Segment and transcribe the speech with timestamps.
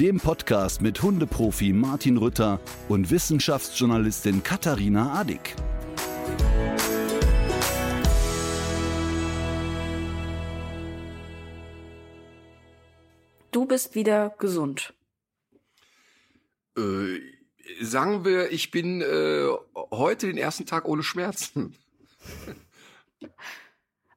[0.00, 5.54] dem Podcast mit Hundeprofi Martin Rütter und Wissenschaftsjournalistin Katharina Adick.
[13.52, 14.94] Du bist wieder gesund.
[16.76, 17.20] Äh,
[17.80, 19.46] sagen wir, ich bin äh,
[19.92, 21.76] heute den ersten Tag ohne Schmerzen.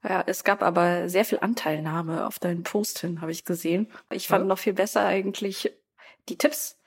[0.07, 3.91] Ja, es gab aber sehr viel Anteilnahme auf deinen Post hin, habe ich gesehen.
[4.09, 4.47] Ich fand Ja.
[4.47, 5.73] noch viel besser eigentlich
[6.29, 6.77] die Tipps.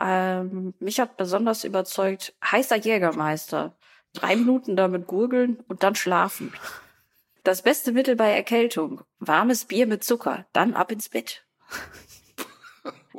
[0.00, 3.76] Ähm, mich hat besonders überzeugt, heißer Jägermeister.
[4.14, 6.52] Drei Minuten damit gurgeln und dann schlafen.
[7.44, 9.02] Das beste Mittel bei Erkältung.
[9.18, 10.46] Warmes Bier mit Zucker.
[10.52, 11.44] Dann ab ins Bett.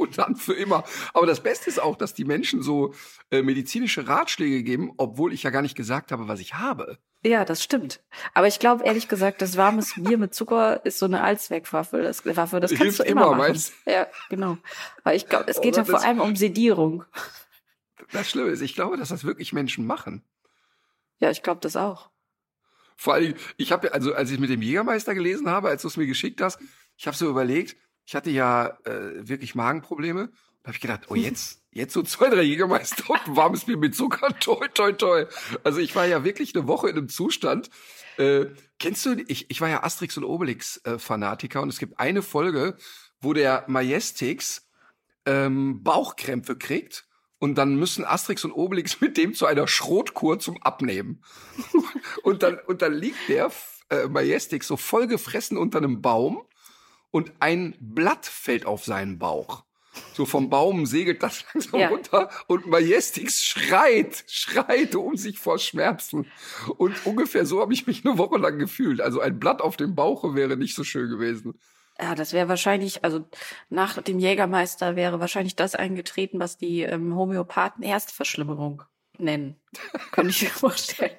[0.01, 0.83] Und dann für immer.
[1.13, 2.93] Aber das Beste ist auch, dass die Menschen so
[3.29, 6.97] äh, medizinische Ratschläge geben, obwohl ich ja gar nicht gesagt habe, was ich habe.
[7.23, 8.01] Ja, das stimmt.
[8.33, 12.01] Aber ich glaube ehrlich gesagt, das warmes Bier mit Zucker ist so eine Allzweckwaffe.
[12.01, 13.39] Das, Waffe, das kannst Hilft du immer, immer, machen.
[13.39, 14.57] meinst Ja, genau.
[15.03, 17.05] Weil ich glaube, es geht Oder ja vor allem um Sedierung.
[18.11, 20.23] Das Schlimme ist, ich glaube, dass das wirklich Menschen machen.
[21.19, 22.09] Ja, ich glaube das auch.
[22.97, 25.97] Vor allem, ich habe also als ich mit dem Jägermeister gelesen habe, als du es
[25.97, 26.59] mir geschickt hast,
[26.97, 30.31] ich habe so überlegt, ich hatte ja äh, wirklich Magenprobleme.
[30.63, 33.95] Da habe ich gedacht, oh jetzt, jetzt so zwei, drei Jägermeister und warmes Bier mit
[33.95, 35.25] Zucker, toi, toi, toi.
[35.63, 37.69] Also ich war ja wirklich eine Woche in einem Zustand.
[38.17, 38.47] Äh,
[38.79, 42.21] kennst du, ich, ich war ja Asterix und Obelix äh, Fanatiker und es gibt eine
[42.21, 42.77] Folge,
[43.21, 44.67] wo der Majestix
[45.25, 47.05] ähm, Bauchkrämpfe kriegt
[47.39, 51.23] und dann müssen Asterix und Obelix mit dem zu einer Schrotkur zum Abnehmen.
[52.23, 53.51] und dann, und dann liegt der
[53.89, 56.43] äh, Majestix so vollgefressen unter einem Baum
[57.11, 59.63] und ein Blatt fällt auf seinen Bauch.
[60.13, 61.89] So vom Baum segelt das langsam Ja.
[61.89, 66.31] runter und Majestix schreit, schreit um sich vor Schmerzen.
[66.77, 69.01] Und ungefähr so habe ich mich eine Woche lang gefühlt.
[69.01, 71.59] Also ein Blatt auf dem Bauche wäre nicht so schön gewesen.
[71.99, 73.25] Ja, das wäre wahrscheinlich, also
[73.69, 78.83] nach dem Jägermeister wäre wahrscheinlich das eingetreten, was die ähm, Homöopathen Erstverschlimmerung
[79.17, 79.59] nennen.
[80.11, 81.11] Könnte ich mir vorstellen.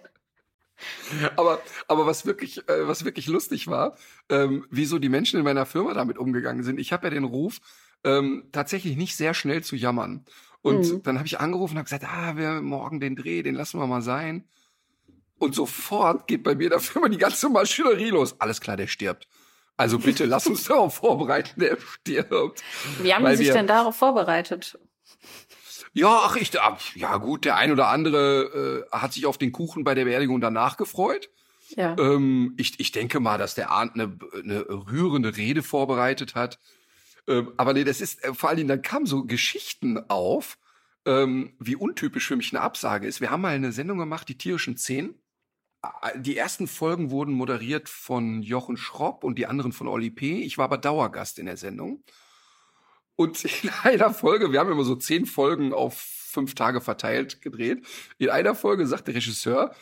[1.37, 3.97] Aber, aber was wirklich, äh, was wirklich lustig war,
[4.29, 6.79] ähm, wieso die Menschen in meiner Firma damit umgegangen sind.
[6.81, 7.59] Ich habe ja den Ruf,
[8.05, 10.25] ähm, tatsächlich nicht sehr schnell zu jammern.
[10.61, 11.03] Und Mhm.
[11.03, 13.87] dann habe ich angerufen und habe gesagt, ah, wir morgen den Dreh, den lassen wir
[13.87, 14.49] mal sein.
[15.39, 18.37] Und sofort geht bei mir in der Firma die ganze Maschinerie los.
[18.41, 19.27] Alles klar, der stirbt.
[19.77, 22.63] Also bitte lass uns darauf vorbereiten, der stirbt.
[23.01, 24.79] Wie haben Weil die sich wir- denn darauf vorbereitet?
[25.95, 29.53] Ja, ach, ich, ah, ja gut, der ein oder andere äh, hat sich auf den
[29.53, 31.29] Kuchen bei der Beerdigung danach gefreut.
[31.77, 31.97] Ja.
[31.99, 36.59] Ähm, ich, ich denke mal, dass der Arndt eine, eine rührende Rede vorbereitet hat.
[37.27, 40.59] Ähm, aber nee, das ist äh, vor allen Dingen, dann kamen so Geschichten auf,
[41.05, 43.21] ähm, wie untypisch für mich eine Absage ist.
[43.21, 45.15] Wir haben mal eine Sendung gemacht, die tierischen Zehn.
[45.83, 50.43] Äh, Die ersten Folgen wurden moderiert von Jochen Schropp und die anderen von Olli P.
[50.43, 52.03] Ich war aber Dauergast in der Sendung.
[53.23, 57.87] Und in einer Folge, wir haben immer so zehn Folgen auf fünf Tage verteilt gedreht.
[58.19, 59.75] In einer Folge sagt der Regisseur,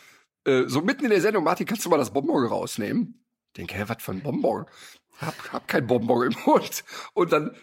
[0.45, 3.23] äh, so mitten in der Sendung, Martin, kannst du mal das Bonbon rausnehmen?
[3.47, 4.65] Ich denke, hä, was für ein Bonbon?
[5.19, 6.83] Hab, hab kein Bonbon im Mund.
[7.13, 7.55] Und dann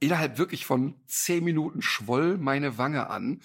[0.00, 3.42] innerhalb wirklich von zehn Minuten schwoll meine Wange an.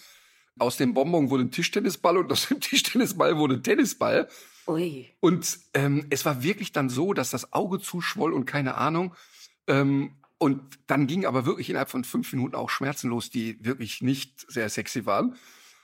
[0.60, 4.30] Aus dem Bonbon wurde ein Tischtennisball und aus dem Tischtennisball wurde ein Tennisball.
[4.68, 5.10] Ui.
[5.20, 9.14] Und ähm, es war wirklich dann so, dass das Auge zuschwoll und keine Ahnung.
[9.68, 14.02] Ähm, und dann ging aber wirklich innerhalb von fünf Minuten auch Schmerzen los, die wirklich
[14.02, 15.38] nicht sehr sexy waren.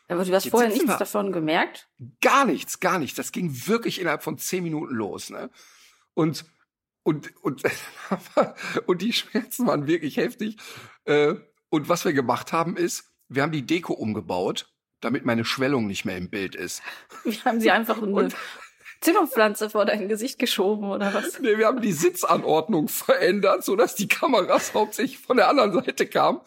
[0.10, 1.88] Aber du hast Jetzt vorher nichts davon gemerkt?
[2.20, 3.16] Gar nichts, gar nichts.
[3.16, 5.30] Das ging wirklich innerhalb von zehn Minuten los.
[5.30, 5.50] Ne?
[6.14, 6.44] Und,
[7.04, 7.64] und, und,
[8.86, 10.58] und die Schmerzen waren wirklich heftig.
[11.06, 11.36] Äh,
[11.70, 16.04] Und was wir gemacht haben, ist, wir haben die Deko umgebaut, damit meine Schwellung nicht
[16.04, 16.82] mehr im Bild ist.
[17.24, 18.30] Wir haben sie einfach eine
[19.02, 21.40] Zimmerpflanze vor dein Gesicht geschoben oder was?
[21.40, 26.42] Nee, wir haben die Sitzanordnung verändert, sodass die Kameras hauptsächlich von der anderen Seite kamen.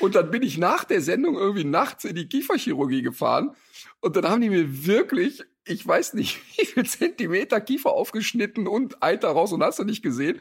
[0.00, 3.54] Und dann bin ich nach der Sendung irgendwie nachts in die Kieferchirurgie gefahren.
[4.00, 9.02] Und dann haben die mir wirklich, ich weiß nicht, wie viel Zentimeter Kiefer aufgeschnitten und
[9.02, 10.40] Eiter raus und hast du nicht gesehen.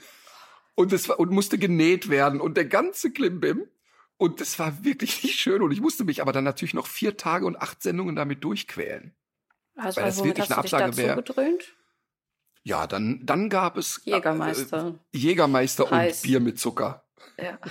[0.75, 3.67] Und war, und musste genäht werden und der ganze Klimbim.
[4.17, 5.61] Und das war wirklich nicht schön.
[5.61, 9.13] Und ich musste mich aber dann natürlich noch vier Tage und acht Sendungen damit durchquälen.
[9.75, 11.15] Also, Weil das womit wirklich hast eine Absage dazu wär.
[11.15, 11.63] gedröhnt?
[12.63, 14.95] Ja, dann, dann gab es Jägermeister.
[15.11, 16.17] Äh, Jägermeister Heiß.
[16.17, 17.03] und Bier mit Zucker.
[17.37, 17.57] Ja.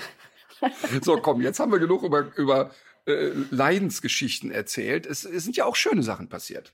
[1.03, 2.71] So, komm, jetzt haben wir genug über, über
[3.05, 5.07] äh, Leidensgeschichten erzählt.
[5.07, 6.73] Es, es sind ja auch schöne Sachen passiert.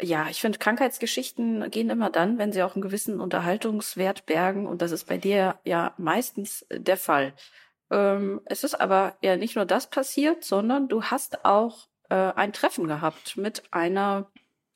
[0.00, 4.66] Ja, ich finde, Krankheitsgeschichten gehen immer dann, wenn sie auch einen gewissen Unterhaltungswert bergen.
[4.66, 7.32] Und das ist bei dir ja meistens der Fall.
[7.90, 12.52] Ähm, es ist aber ja nicht nur das passiert, sondern du hast auch äh, ein
[12.52, 14.30] Treffen gehabt mit einer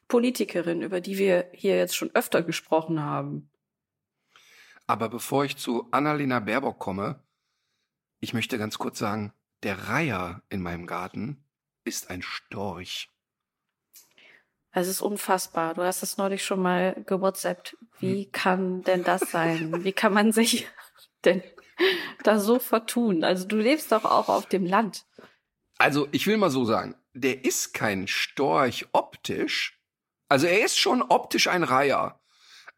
[0.08, 3.50] Politikerin, über die wir hier jetzt schon öfter gesprochen haben.
[4.86, 7.22] Aber bevor ich zu Annalena Baerbock komme,
[8.20, 9.32] ich möchte ganz kurz sagen,
[9.62, 11.44] der Reiher in meinem Garten
[11.84, 13.08] ist ein Storch.
[14.72, 15.74] Es ist unfassbar.
[15.74, 17.76] Du hast es neulich schon mal gewhatsappt.
[18.00, 18.32] Wie hm.
[18.32, 19.84] kann denn das sein?
[19.84, 20.66] Wie kann man sich
[21.24, 21.42] denn
[22.22, 23.22] da so vertun?
[23.22, 25.04] Also du lebst doch auch auf dem Land.
[25.78, 29.80] Also ich will mal so sagen, der ist kein Storch optisch.
[30.28, 32.20] Also er ist schon optisch ein Reiher.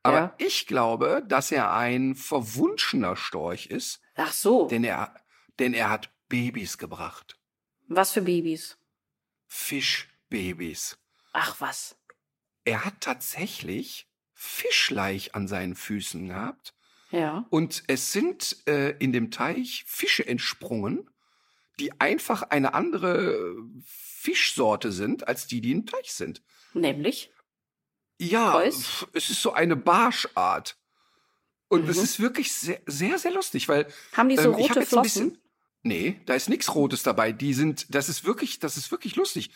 [0.02, 0.34] Aber ja.
[0.38, 4.00] ich glaube, dass er ein verwunschener Storch ist.
[4.16, 4.68] Ach so.
[4.68, 5.14] Denn er,
[5.58, 7.38] denn er hat Babys gebracht.
[7.88, 8.76] Was für Babys?
[9.46, 10.98] Fischbabys.
[11.32, 11.96] Ach was.
[12.64, 16.74] Er hat tatsächlich Fischleich an seinen Füßen gehabt.
[17.10, 17.46] Ja.
[17.50, 21.08] Und es sind äh, in dem Teich Fische entsprungen,
[21.80, 26.42] die einfach eine andere Fischsorte sind, als die, die im Teich sind.
[26.72, 27.30] Nämlich?
[28.18, 29.06] Ja, Reus?
[29.12, 30.76] es ist so eine Barschart.
[31.68, 32.04] Und es mhm.
[32.04, 33.86] ist wirklich sehr, sehr, sehr lustig, weil.
[34.12, 35.32] Haben die so ähm, rote Flossen?
[35.32, 35.38] Bisschen,
[35.82, 37.32] nee, da ist nichts Rotes dabei.
[37.32, 39.50] Die sind, das ist wirklich, das ist wirklich lustig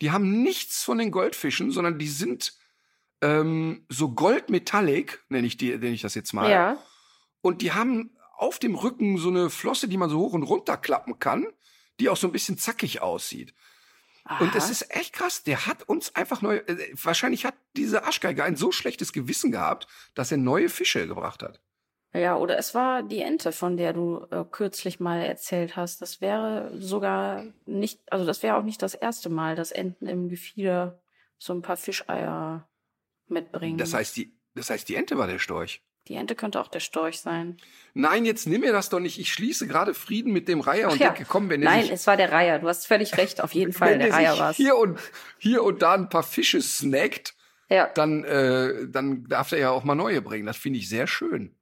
[0.00, 2.54] die haben nichts von den Goldfischen, sondern die sind
[3.22, 6.50] ähm, so goldmetallic, nenne ich, die, nenne ich das jetzt mal.
[6.50, 6.78] Ja.
[7.40, 10.76] Und die haben auf dem Rücken so eine Flosse, die man so hoch und runter
[10.76, 11.46] klappen kann,
[12.00, 13.54] die auch so ein bisschen zackig aussieht.
[14.24, 14.44] Aha.
[14.44, 15.44] Und es ist echt krass.
[15.44, 16.56] Der hat uns einfach neu.
[16.56, 21.42] Äh, wahrscheinlich hat dieser Aschgeiger ein so schlechtes Gewissen gehabt, dass er neue Fische gebracht
[21.42, 21.60] hat.
[22.12, 26.02] Ja, oder es war die Ente, von der du äh, kürzlich mal erzählt hast.
[26.02, 30.28] Das wäre sogar nicht, also das wäre auch nicht das erste Mal, dass Enten im
[30.28, 31.00] Gefieder
[31.38, 32.68] so ein paar Fischeier
[33.28, 33.78] mitbringen.
[33.78, 35.82] Das heißt, die, das heißt, die Ente war der Storch.
[36.08, 37.56] Die Ente könnte auch der Storch sein.
[37.94, 39.18] Nein, jetzt nimm mir das doch nicht.
[39.18, 41.08] Ich schließe gerade Frieden mit dem Reiher und ja.
[41.08, 42.60] denke, komm, wenn er Nein, sich, es war der Reiher.
[42.60, 43.40] Du hast völlig recht.
[43.40, 44.54] Auf jeden Fall, der Reiher war.
[44.54, 44.98] Hier und,
[45.38, 47.34] hier und da ein paar Fische snackt,
[47.68, 47.88] ja.
[47.94, 50.46] dann, äh, dann darf er ja auch mal neue bringen.
[50.46, 51.56] Das finde ich sehr schön.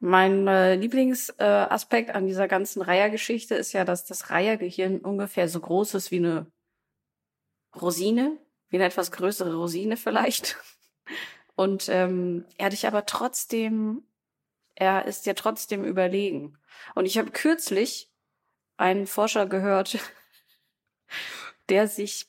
[0.00, 5.60] Mein äh, Lieblingsaspekt äh, an dieser ganzen Reihergeschichte ist ja, dass das Reihergehirn ungefähr so
[5.60, 6.50] groß ist wie eine
[7.80, 8.36] Rosine,
[8.70, 10.56] wie eine etwas größere Rosine vielleicht.
[11.54, 14.02] Und ähm, er dich aber trotzdem,
[14.74, 16.58] er ist ja trotzdem überlegen.
[16.94, 18.10] Und ich habe kürzlich
[18.76, 19.98] einen Forscher gehört,
[21.68, 22.28] der sich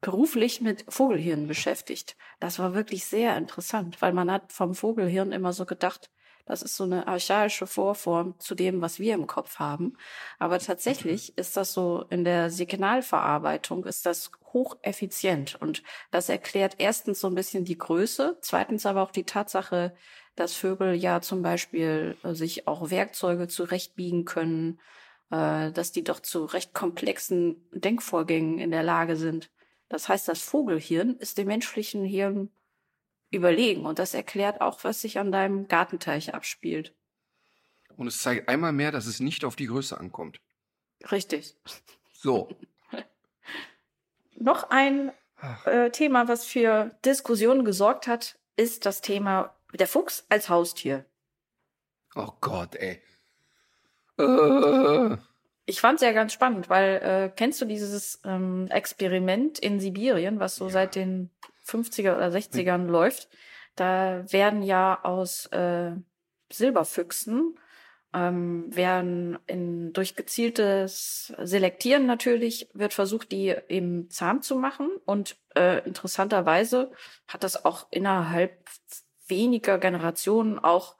[0.00, 2.16] beruflich mit Vogelhirn beschäftigt.
[2.40, 6.10] Das war wirklich sehr interessant, weil man hat vom Vogelhirn immer so gedacht,
[6.44, 9.96] das ist so eine archaische Vorform zu dem, was wir im Kopf haben.
[10.38, 15.56] Aber tatsächlich ist das so in der Signalverarbeitung ist das hocheffizient.
[15.60, 19.94] Und das erklärt erstens so ein bisschen die Größe, zweitens aber auch die Tatsache,
[20.34, 24.80] dass Vögel ja zum Beispiel äh, sich auch Werkzeuge zurechtbiegen können,
[25.30, 29.50] äh, dass die doch zu recht komplexen Denkvorgängen in der Lage sind.
[29.88, 32.50] Das heißt, das Vogelhirn ist dem menschlichen Hirn
[33.32, 33.84] überlegen.
[33.86, 36.94] Und das erklärt auch, was sich an deinem Gartenteich abspielt.
[37.96, 40.38] Und es zeigt einmal mehr, dass es nicht auf die Größe ankommt.
[41.10, 41.56] Richtig.
[42.12, 42.48] So.
[44.36, 45.12] Noch ein
[45.64, 51.04] äh, Thema, was für Diskussionen gesorgt hat, ist das Thema der Fuchs als Haustier.
[52.14, 53.02] Oh Gott, ey.
[54.18, 55.16] Äh.
[55.64, 60.40] Ich fand es ja ganz spannend, weil äh, kennst du dieses ähm, Experiment in Sibirien,
[60.40, 60.70] was so ja.
[60.70, 61.30] seit den
[61.72, 63.28] 50er oder 60ern läuft,
[63.76, 65.92] da werden ja aus äh,
[66.52, 67.56] Silberfüchsen
[68.14, 74.90] ähm, werden in, durch gezieltes Selektieren natürlich wird versucht, die eben zahm zu machen.
[75.06, 76.92] Und äh, interessanterweise
[77.26, 78.68] hat das auch innerhalb
[79.26, 80.96] weniger Generationen auch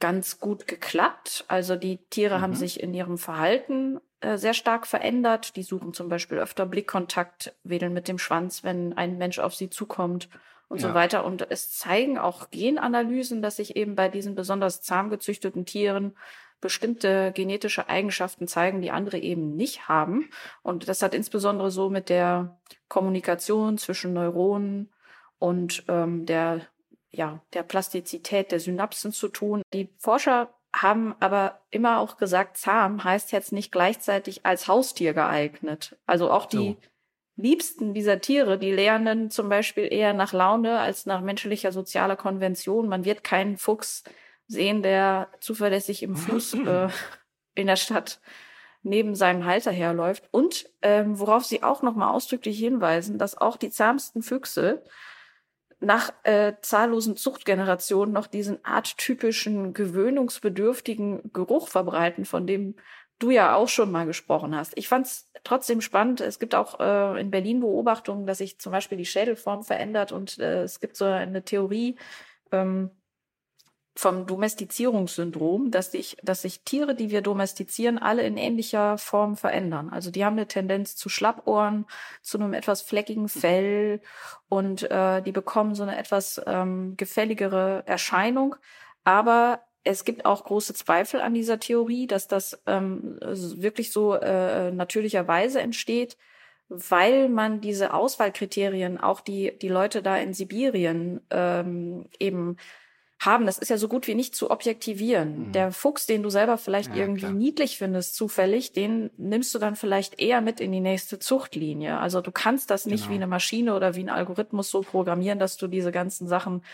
[0.00, 1.44] ganz gut geklappt.
[1.48, 2.42] Also die Tiere mhm.
[2.42, 5.56] haben sich in ihrem Verhalten äh, sehr stark verändert.
[5.56, 9.70] Die suchen zum Beispiel öfter Blickkontakt, wedeln mit dem Schwanz, wenn ein Mensch auf sie
[9.70, 10.28] zukommt
[10.68, 10.88] und ja.
[10.88, 11.24] so weiter.
[11.24, 16.16] Und es zeigen auch Genanalysen, dass sich eben bei diesen besonders zahm gezüchteten Tieren
[16.60, 20.28] bestimmte genetische Eigenschaften zeigen, die andere eben nicht haben.
[20.62, 24.92] Und das hat insbesondere so mit der Kommunikation zwischen Neuronen
[25.38, 26.60] und ähm, der
[27.12, 29.62] ja, der Plastizität der Synapsen zu tun.
[29.72, 35.96] Die Forscher haben aber immer auch gesagt, zahm heißt jetzt nicht gleichzeitig als Haustier geeignet.
[36.06, 36.88] Also auch die so.
[37.36, 42.88] Liebsten dieser Tiere, die lernen zum Beispiel eher nach Laune als nach menschlicher sozialer Konvention.
[42.88, 44.04] Man wird keinen Fuchs
[44.46, 46.88] sehen, der zuverlässig im Fuß äh,
[47.54, 48.20] in der Stadt
[48.82, 50.28] neben seinem Halter herläuft.
[50.30, 54.82] Und ähm, worauf sie auch nochmal ausdrücklich hinweisen, dass auch die zahmsten Füchse
[55.80, 62.76] nach äh, zahllosen Zuchtgenerationen noch diesen arttypischen, gewöhnungsbedürftigen Geruch verbreiten, von dem
[63.18, 64.76] du ja auch schon mal gesprochen hast.
[64.76, 66.20] Ich fand es trotzdem spannend.
[66.20, 70.38] Es gibt auch äh, in Berlin Beobachtungen, dass sich zum Beispiel die Schädelform verändert und
[70.38, 71.96] äh, es gibt so eine Theorie
[72.52, 72.90] ähm,
[73.96, 79.90] vom Domestizierungssyndrom, dass sich, dass sich Tiere, die wir domestizieren, alle in ähnlicher Form verändern.
[79.90, 81.86] Also die haben eine Tendenz zu Schlappohren,
[82.22, 84.00] zu einem etwas fleckigen Fell
[84.48, 88.54] und äh, die bekommen so eine etwas ähm, gefälligere Erscheinung.
[89.02, 94.70] Aber es gibt auch große Zweifel an dieser Theorie, dass das ähm, wirklich so äh,
[94.70, 96.16] natürlicherweise entsteht,
[96.68, 102.56] weil man diese Auswahlkriterien, auch die die Leute da in Sibirien ähm, eben
[103.20, 105.48] haben, das ist ja so gut wie nicht zu objektivieren.
[105.48, 105.52] Mhm.
[105.52, 107.32] Der Fuchs, den du selber vielleicht ja, irgendwie klar.
[107.32, 111.98] niedlich findest, zufällig, den nimmst du dann vielleicht eher mit in die nächste Zuchtlinie.
[111.98, 113.10] Also du kannst das nicht genau.
[113.12, 116.64] wie eine Maschine oder wie ein Algorithmus so programmieren, dass du diese ganzen Sachen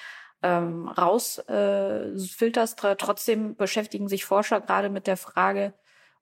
[0.42, 2.84] ähm, rausfilterst.
[2.84, 5.74] Äh, Trotzdem beschäftigen sich Forscher gerade mit der Frage,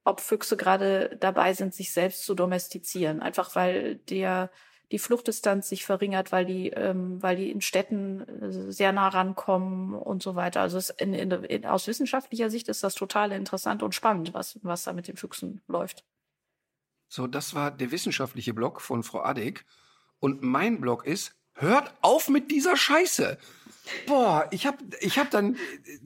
[0.04, 3.20] ob Füchse gerade dabei sind, sich selbst zu domestizieren.
[3.20, 4.50] Einfach weil der
[4.94, 9.92] die Fluchtdistanz sich verringert, weil die, ähm, weil die in Städten äh, sehr nah rankommen
[9.92, 10.60] und so weiter.
[10.60, 14.84] Also in, in, in, aus wissenschaftlicher Sicht ist das total interessant und spannend, was, was
[14.84, 16.04] da mit den Füchsen läuft.
[17.08, 19.64] So, das war der wissenschaftliche Blog von Frau Adek.
[20.20, 23.36] Und mein Blog ist, hört auf mit dieser Scheiße.
[24.06, 25.56] Boah, ich hab, ich hab dann,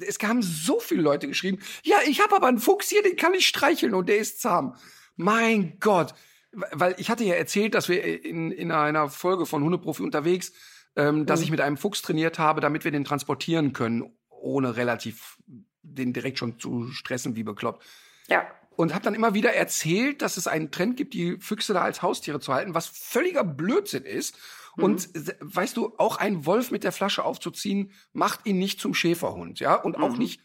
[0.00, 3.34] es haben so viele Leute geschrieben, ja, ich hab aber einen Fuchs hier, den kann
[3.34, 4.76] ich streicheln und der ist zahm.
[5.14, 6.14] Mein Gott.
[6.52, 10.52] Weil ich hatte ja erzählt, dass wir in, in einer Folge von Hundeprofi unterwegs,
[10.96, 11.44] ähm, dass mhm.
[11.44, 15.38] ich mit einem Fuchs trainiert habe, damit wir den transportieren können, ohne relativ
[15.82, 17.84] den direkt schon zu stressen wie bekloppt.
[18.28, 18.46] Ja.
[18.76, 22.02] Und habe dann immer wieder erzählt, dass es einen Trend gibt, die Füchse da als
[22.02, 24.36] Haustiere zu halten, was völliger Blödsinn ist.
[24.76, 24.84] Mhm.
[24.84, 25.08] Und
[25.40, 29.74] weißt du, auch ein Wolf mit der Flasche aufzuziehen, macht ihn nicht zum Schäferhund, ja,
[29.74, 30.18] und auch mhm.
[30.18, 30.40] nicht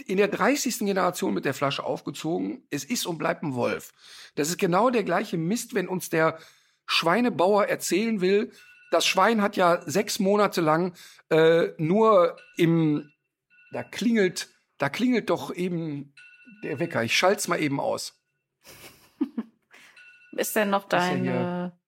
[0.00, 0.78] in der 30.
[0.80, 2.66] Generation mit der Flasche aufgezogen.
[2.70, 3.92] Es ist und bleibt ein Wolf.
[4.34, 6.38] Das ist genau der gleiche Mist, wenn uns der
[6.86, 8.52] Schweinebauer erzählen will,
[8.90, 10.94] das Schwein hat ja sechs Monate lang
[11.30, 13.10] äh, nur im,
[13.72, 16.12] da klingelt, da klingelt doch eben
[16.64, 17.04] der Wecker.
[17.04, 18.20] Ich schalt's mal eben aus.
[20.32, 21.78] ist denn noch deine?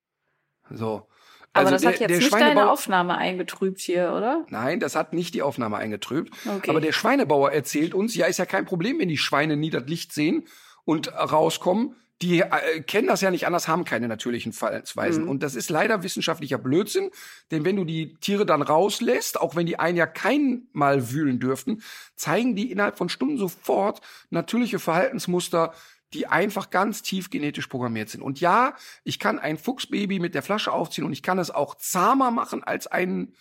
[0.69, 1.07] So.
[1.53, 4.45] Aber also das der, hat jetzt nicht deine Aufnahme eingetrübt hier, oder?
[4.49, 6.33] Nein, das hat nicht die Aufnahme eingetrübt.
[6.45, 6.69] Okay.
[6.69, 9.85] Aber der Schweinebauer erzählt uns, ja, ist ja kein Problem, wenn die Schweine nie das
[9.85, 10.47] Licht sehen
[10.83, 11.95] und rauskommen.
[12.21, 15.23] Die äh, kennen das ja nicht anders, haben keine natürlichen Verhaltensweisen.
[15.23, 15.29] Mhm.
[15.29, 17.11] Und das ist leider wissenschaftlicher Blödsinn,
[17.51, 21.39] denn wenn du die Tiere dann rauslässt, auch wenn die ein Jahr kein Mal wühlen
[21.39, 21.83] dürften,
[22.15, 25.73] zeigen die innerhalb von Stunden sofort natürliche Verhaltensmuster,
[26.13, 28.21] die einfach ganz tief genetisch programmiert sind.
[28.21, 31.75] Und ja, ich kann ein Fuchsbaby mit der Flasche aufziehen und ich kann es auch
[31.75, 33.33] zahmer machen als ein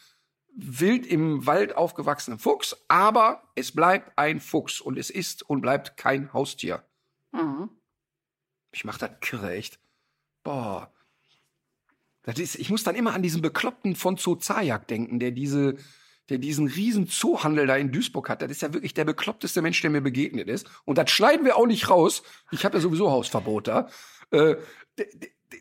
[0.55, 5.97] wild im Wald aufgewachsener Fuchs, aber es bleibt ein Fuchs und es ist und bleibt
[5.97, 6.85] kein Haustier.
[7.33, 7.71] Mhm.
[8.71, 9.79] Ich mach das kirre, echt.
[10.43, 10.93] Boah.
[12.23, 15.76] Das ist, ich muss dann immer an diesen Bekloppten von Zoo Zajak denken, der diese
[16.29, 19.81] der diesen riesen Zoohandel da in Duisburg hat, das ist ja wirklich der bekloppteste Mensch,
[19.81, 20.69] der mir begegnet ist.
[20.85, 22.23] Und das schneiden wir auch nicht raus.
[22.50, 23.88] Ich habe ja sowieso Hausverbot da.
[24.31, 24.57] Äh,
[24.99, 25.07] der,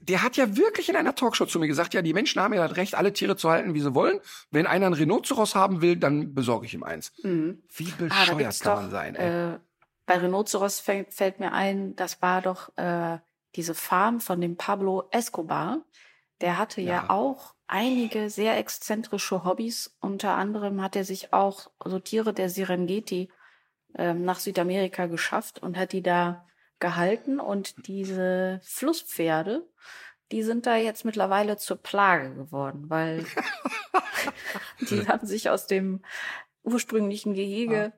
[0.02, 2.68] der hat ja wirklich in einer Talkshow zu mir gesagt, ja, die Menschen haben ja
[2.68, 4.20] das Recht, alle Tiere zu halten, wie sie wollen.
[4.50, 7.12] Wenn einer ein Rhinoceros haben will, dann besorge ich ihm eins.
[7.24, 7.64] Mhm.
[7.76, 9.54] Wie ah, bescheuert ah, kann doch, man sein, ey.
[9.54, 9.60] Äh,
[10.06, 13.20] bei Rhinoceros fällt, fällt, mir ein, das war doch äh,
[13.56, 15.84] diese Farm von dem Pablo Escobar.
[16.42, 19.96] Der hatte ja, ja auch einige sehr exzentrische Hobbys.
[20.02, 23.30] Unter anderem hat er sich auch so Tiere der Serengeti
[23.96, 26.46] ähm, nach Südamerika geschafft und hat die da
[26.80, 27.40] gehalten.
[27.40, 29.66] Und diese Flusspferde,
[30.32, 33.26] die sind da jetzt mittlerweile zur Plage geworden, weil
[34.90, 36.02] die haben sich aus dem
[36.64, 37.92] ursprünglichen Gehege ja.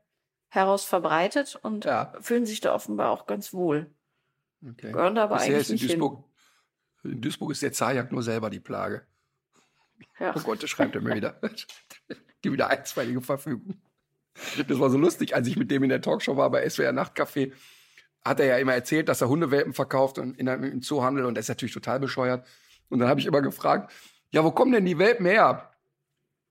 [0.50, 2.14] heraus verbreitet und ja.
[2.22, 3.90] fühlen sich da offenbar auch ganz wohl.
[4.62, 4.92] Okay.
[4.92, 6.33] Gehören da aber Bisher eigentlich nicht in Duisburg, hin.
[7.04, 9.06] In Duisburg ist der Zajak nur selber die Plage.
[10.20, 10.34] Ja.
[10.36, 11.40] Oh Gott, das schreibt er mir wieder.
[12.42, 13.82] Gib wieder einstweilige Verfügung.
[14.68, 17.54] Das war so lustig, als ich mit dem in der Talkshow war bei SWR Nachtcafé,
[18.26, 21.46] hat er ja immer erzählt, dass er Hundewelpen verkauft und in einem Zoohandel und das
[21.46, 22.48] ist natürlich total bescheuert.
[22.90, 23.92] Und dann habe ich immer gefragt,
[24.32, 25.72] ja, wo kommen denn die Welpen her?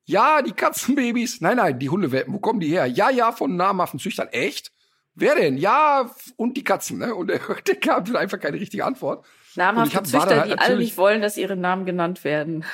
[0.04, 1.40] Ja, die Katzenbabys.
[1.40, 2.86] Nein, nein, die Hundewelpen, wo kommen die her?
[2.86, 4.28] Ja, ja, von namhaften Züchtern.
[4.28, 4.72] Echt?
[5.14, 5.56] Wer denn?
[5.56, 7.14] Ja, und die Katzen, ne?
[7.14, 7.38] Und er
[7.80, 9.26] gab einfach keine richtige Antwort.
[9.56, 12.64] Namhafte Züchter, halt die alle nicht wollen, dass ihre Namen genannt werden.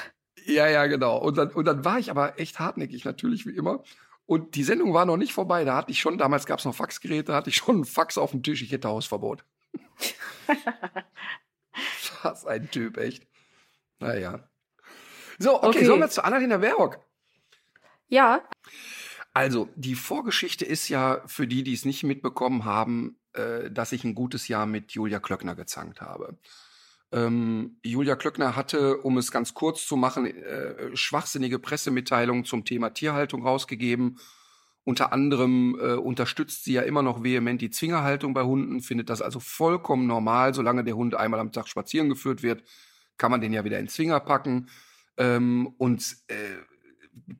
[0.44, 1.18] Ja, ja, genau.
[1.18, 3.82] Und dann, und dann war ich aber echt hartnäckig, natürlich, wie immer.
[4.24, 5.64] Und die Sendung war noch nicht vorbei.
[5.64, 8.18] Da hatte ich schon, damals gab es noch Faxgeräte, da hatte ich schon einen Fax
[8.18, 8.62] auf dem Tisch.
[8.62, 9.44] Ich hätte Hausverbot.
[12.22, 13.26] Was ein Typ, echt.
[14.00, 14.48] Naja.
[15.38, 15.84] So, okay, okay.
[15.84, 16.98] sollen wir zu Annalena Baerbock?
[18.08, 18.42] Ja.
[19.34, 24.04] Also, die Vorgeschichte ist ja für die, die es nicht mitbekommen haben, äh, dass ich
[24.04, 26.38] ein gutes Jahr mit Julia Klöckner gezankt habe.
[27.10, 32.90] Ähm, Julia Klöckner hatte, um es ganz kurz zu machen, äh, schwachsinnige Pressemitteilungen zum Thema
[32.90, 34.18] Tierhaltung rausgegeben.
[34.84, 39.22] Unter anderem äh, unterstützt sie ja immer noch vehement die Zwingerhaltung bei Hunden, findet das
[39.22, 42.62] also vollkommen normal, solange der Hund einmal am Tag spazieren geführt wird,
[43.16, 44.68] kann man den ja wieder in Zwinger packen.
[45.16, 46.34] Ähm, und äh,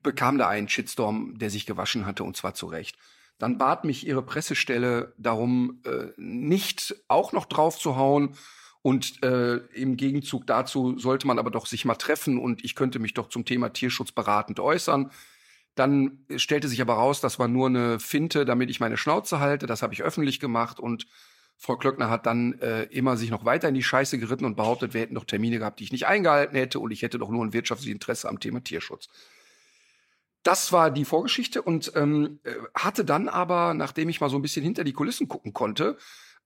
[0.03, 2.97] bekam da einen Shitstorm, der sich gewaschen hatte, und zwar zu Recht.
[3.37, 8.35] Dann bat mich ihre Pressestelle darum, äh, nicht auch noch drauf zu hauen.
[8.81, 12.99] Und äh, im Gegenzug dazu sollte man aber doch sich mal treffen und ich könnte
[12.99, 15.11] mich doch zum Thema Tierschutz beratend äußern.
[15.75, 19.65] Dann stellte sich aber raus, das war nur eine Finte, damit ich meine Schnauze halte.
[19.67, 21.07] Das habe ich öffentlich gemacht und
[21.57, 24.93] Frau Klöckner hat dann äh, immer sich noch weiter in die Scheiße geritten und behauptet,
[24.93, 27.43] wir hätten doch Termine gehabt, die ich nicht eingehalten hätte und ich hätte doch nur
[27.43, 29.09] ein wirtschaftliches Interesse am Thema Tierschutz.
[30.43, 34.41] Das war die Vorgeschichte und ähm, äh, hatte dann aber, nachdem ich mal so ein
[34.41, 35.97] bisschen hinter die Kulissen gucken konnte,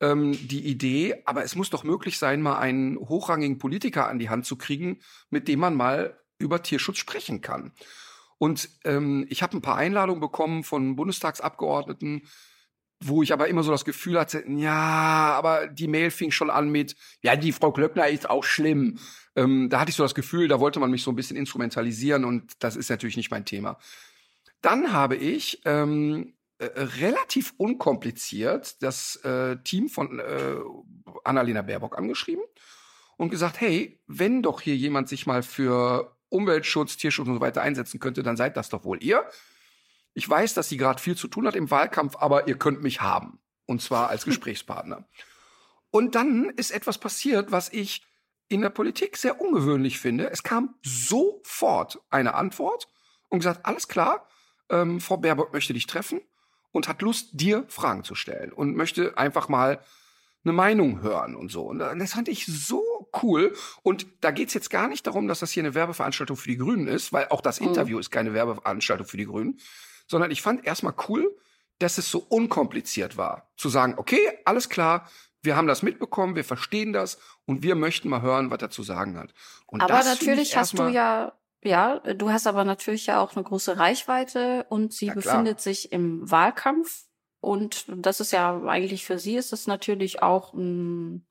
[0.02, 4.30] ähm, die Idee, aber es muss doch möglich sein, mal einen hochrangigen Politiker an die
[4.30, 7.72] Hand zu kriegen, mit dem man mal über Tierschutz sprechen kann.
[8.38, 12.24] Und ähm, ich habe ein paar Einladungen bekommen von Bundestagsabgeordneten,
[13.00, 16.70] wo ich aber immer so das Gefühl hatte, ja, aber die Mail fing schon an
[16.70, 19.00] mit, ja, die Frau Klöckner ist auch schlimm.
[19.36, 22.26] Ähm, da hatte ich so das Gefühl, da wollte man mich so ein bisschen instrumentalisieren
[22.26, 23.78] und das ist natürlich nicht mein Thema.
[24.62, 26.34] Dann habe ich ähm,
[26.66, 30.56] äh, relativ unkompliziert das äh, Team von äh,
[31.24, 32.44] Annalena Baerbock angeschrieben
[33.18, 37.62] und gesagt, hey, wenn doch hier jemand sich mal für Umweltschutz, Tierschutz und so weiter
[37.62, 39.28] einsetzen könnte, dann seid das doch wohl ihr.
[40.14, 43.02] Ich weiß, dass sie gerade viel zu tun hat im Wahlkampf, aber ihr könnt mich
[43.02, 43.40] haben.
[43.66, 45.08] Und zwar als Gesprächspartner.
[45.92, 48.04] Und dann ist etwas passiert, was ich
[48.48, 50.30] in der Politik sehr ungewöhnlich finde.
[50.30, 52.88] Es kam sofort eine Antwort
[53.30, 54.28] und gesagt, alles klar,
[54.70, 56.22] ähm, Frau Baerbock möchte dich treffen
[56.74, 59.80] und hat Lust, dir Fragen zu stellen und möchte einfach mal
[60.44, 61.62] eine Meinung hören und so.
[61.64, 62.84] Und das fand ich so
[63.22, 63.56] cool.
[63.84, 66.88] Und da geht's jetzt gar nicht darum, dass das hier eine Werbeveranstaltung für die Grünen
[66.88, 67.70] ist, weil auch das mhm.
[67.70, 69.60] Interview ist keine Werbeveranstaltung für die Grünen,
[70.08, 71.34] sondern ich fand erstmal cool,
[71.80, 73.50] dass es so unkompliziert war.
[73.56, 75.10] Zu sagen, okay, alles klar,
[75.42, 78.84] wir haben das mitbekommen, wir verstehen das und wir möchten mal hören, was er zu
[78.84, 79.34] sagen hat.
[79.68, 83.78] Und aber natürlich hast du ja, ja, du hast aber natürlich ja auch eine große
[83.78, 87.04] Reichweite und sie ja, befindet sich im Wahlkampf.
[87.40, 91.26] Und das ist ja eigentlich für sie ist es natürlich auch ein,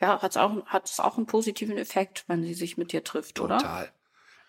[0.00, 3.02] ja, hat es auch, hat es auch einen positiven Effekt, wenn sie sich mit dir
[3.02, 3.56] trifft, Total.
[3.56, 3.66] oder?
[3.66, 3.92] Total.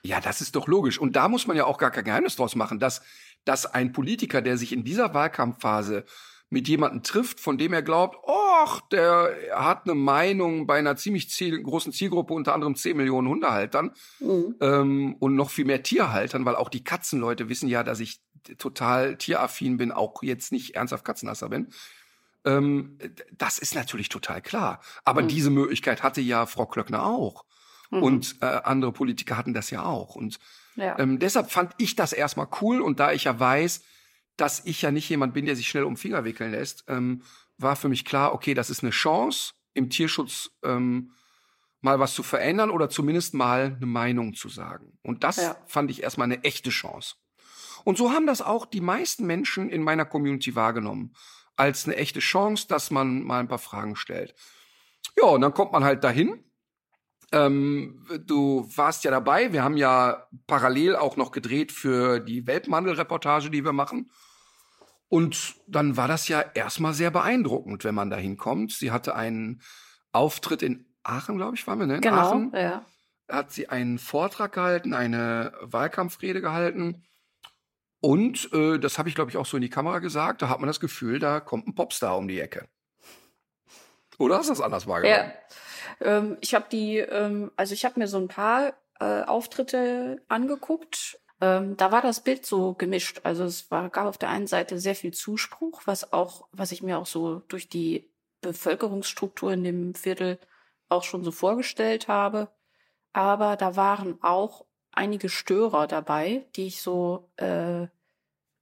[0.05, 0.99] Ja, das ist doch logisch.
[0.99, 3.01] Und da muss man ja auch gar kein Geheimnis draus machen, dass
[3.45, 6.05] dass ein Politiker, der sich in dieser Wahlkampfphase
[6.53, 11.29] mit jemandem trifft, von dem er glaubt, ach, der hat eine Meinung bei einer ziemlich
[11.29, 14.55] ziel großen Zielgruppe, unter anderem 10 Millionen Hundehaltern mhm.
[14.61, 18.21] ähm, und noch viel mehr Tierhaltern, weil auch die Katzenleute wissen ja, dass ich
[18.59, 21.69] total tieraffin bin, auch jetzt nicht ernsthaft Katzenhasser bin.
[22.45, 22.99] Ähm,
[23.35, 24.79] das ist natürlich total klar.
[25.05, 25.29] Aber mhm.
[25.29, 27.45] diese Möglichkeit hatte ja Frau Klöckner auch.
[27.89, 28.03] Mhm.
[28.03, 30.15] Und äh, andere Politiker hatten das ja auch.
[30.15, 30.39] Und
[30.75, 30.97] ja.
[30.99, 33.81] Ähm, deshalb fand ich das erstmal cool und da ich ja weiß,
[34.37, 37.23] dass ich ja nicht jemand bin, der sich schnell um Finger wickeln lässt, ähm,
[37.57, 41.11] war für mich klar, okay, das ist eine Chance, im Tierschutz ähm,
[41.81, 44.97] mal was zu verändern oder zumindest mal eine Meinung zu sagen.
[45.01, 45.55] Und das ja.
[45.67, 47.15] fand ich erstmal eine echte Chance.
[47.83, 51.13] Und so haben das auch die meisten Menschen in meiner Community wahrgenommen.
[51.55, 54.33] Als eine echte Chance, dass man mal ein paar Fragen stellt.
[55.17, 56.43] Ja, und dann kommt man halt dahin
[57.33, 59.51] ähm, du warst ja dabei.
[59.51, 64.11] Wir haben ja parallel auch noch gedreht für die Welpenhandel-Reportage, die wir machen.
[65.09, 68.71] Und dann war das ja erstmal sehr beeindruckend, wenn man da hinkommt.
[68.71, 69.61] Sie hatte einen
[70.11, 71.95] Auftritt in Aachen, glaube ich, waren wir, ne?
[71.95, 72.85] In genau, Aachen ja.
[73.27, 77.03] hat sie einen Vortrag gehalten, eine Wahlkampfrede gehalten.
[77.99, 80.41] Und äh, das habe ich, glaube ich, auch so in die Kamera gesagt.
[80.41, 82.67] Da hat man das Gefühl, da kommt ein Popstar um die Ecke.
[84.17, 85.31] Oder hast du das anders wahrgenommen?
[85.31, 85.57] Ja.
[86.01, 91.19] Ähm, ich habe die, ähm, also ich habe mir so ein paar äh, Auftritte angeguckt.
[91.41, 93.21] Ähm, da war das Bild so gemischt.
[93.23, 96.83] Also es war, gab auf der einen Seite sehr viel Zuspruch, was auch, was ich
[96.83, 98.09] mir auch so durch die
[98.41, 100.39] Bevölkerungsstruktur in dem Viertel
[100.89, 102.49] auch schon so vorgestellt habe.
[103.13, 107.87] Aber da waren auch einige Störer dabei, die ich so äh,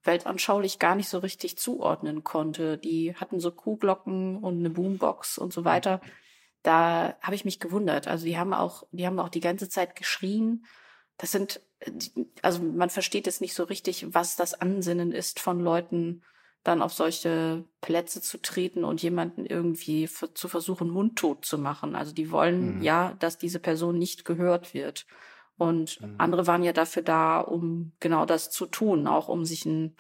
[0.04, 2.78] weltanschaulich gar nicht so richtig zuordnen konnte.
[2.78, 6.02] Die hatten so Kuhglocken und eine Boombox und so weiter
[6.64, 8.08] da habe ich mich gewundert.
[8.08, 10.66] Also die haben auch, die haben auch die ganze Zeit geschrien.
[11.18, 11.62] Das sind,
[12.42, 16.24] also man versteht es nicht so richtig, was das Ansinnen ist von Leuten,
[16.64, 21.96] dann auf solche Plätze zu treten und jemanden irgendwie zu versuchen, mundtot zu machen.
[21.96, 22.84] Also die wollen mhm.
[22.84, 25.08] ja, dass diese Person nicht gehört wird.
[25.58, 26.16] Und mhm.
[26.20, 29.96] andere waren ja dafür da, um genau das zu tun, auch um sich ein,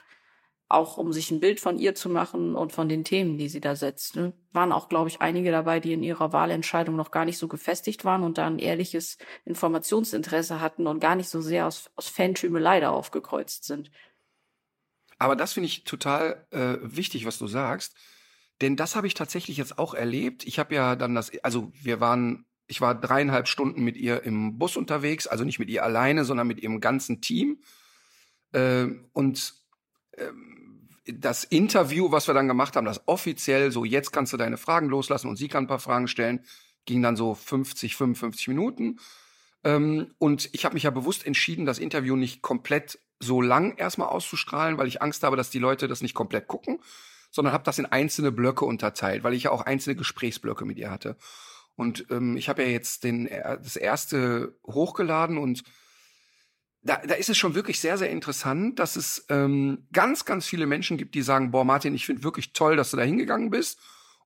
[0.73, 3.61] auch um sich ein Bild von ihr zu machen und von den Themen, die sie
[3.61, 4.15] da setzt.
[4.15, 4.33] Ne?
[4.51, 8.05] Waren auch, glaube ich, einige dabei, die in ihrer Wahlentscheidung noch gar nicht so gefestigt
[8.05, 12.79] waren und da ein ehrliches Informationsinteresse hatten und gar nicht so sehr aus, aus Fantümelei
[12.79, 13.91] da aufgekreuzt sind.
[15.17, 17.95] Aber das finde ich total äh, wichtig, was du sagst.
[18.61, 20.45] Denn das habe ich tatsächlich jetzt auch erlebt.
[20.45, 24.57] Ich habe ja dann das, also wir waren ich war dreieinhalb Stunden mit ihr im
[24.57, 27.59] Bus unterwegs, also nicht mit ihr alleine, sondern mit ihrem ganzen Team.
[28.53, 29.55] Äh, und
[30.11, 30.31] äh,
[31.05, 34.87] das Interview, was wir dann gemacht haben, das offiziell, so jetzt kannst du deine Fragen
[34.89, 36.45] loslassen und sie kann ein paar Fragen stellen,
[36.85, 38.99] ging dann so 50, 55 Minuten.
[39.63, 44.09] Ähm, und ich habe mich ja bewusst entschieden, das Interview nicht komplett so lang erstmal
[44.09, 46.79] auszustrahlen, weil ich Angst habe, dass die Leute das nicht komplett gucken,
[47.29, 50.89] sondern habe das in einzelne Blöcke unterteilt, weil ich ja auch einzelne Gesprächsblöcke mit ihr
[50.89, 51.17] hatte.
[51.75, 55.63] Und ähm, ich habe ja jetzt den, äh, das erste hochgeladen und
[56.83, 60.65] da, da ist es schon wirklich sehr, sehr interessant, dass es ähm, ganz, ganz viele
[60.65, 63.79] Menschen gibt, die sagen, boah, Martin, ich finde wirklich toll, dass du da hingegangen bist.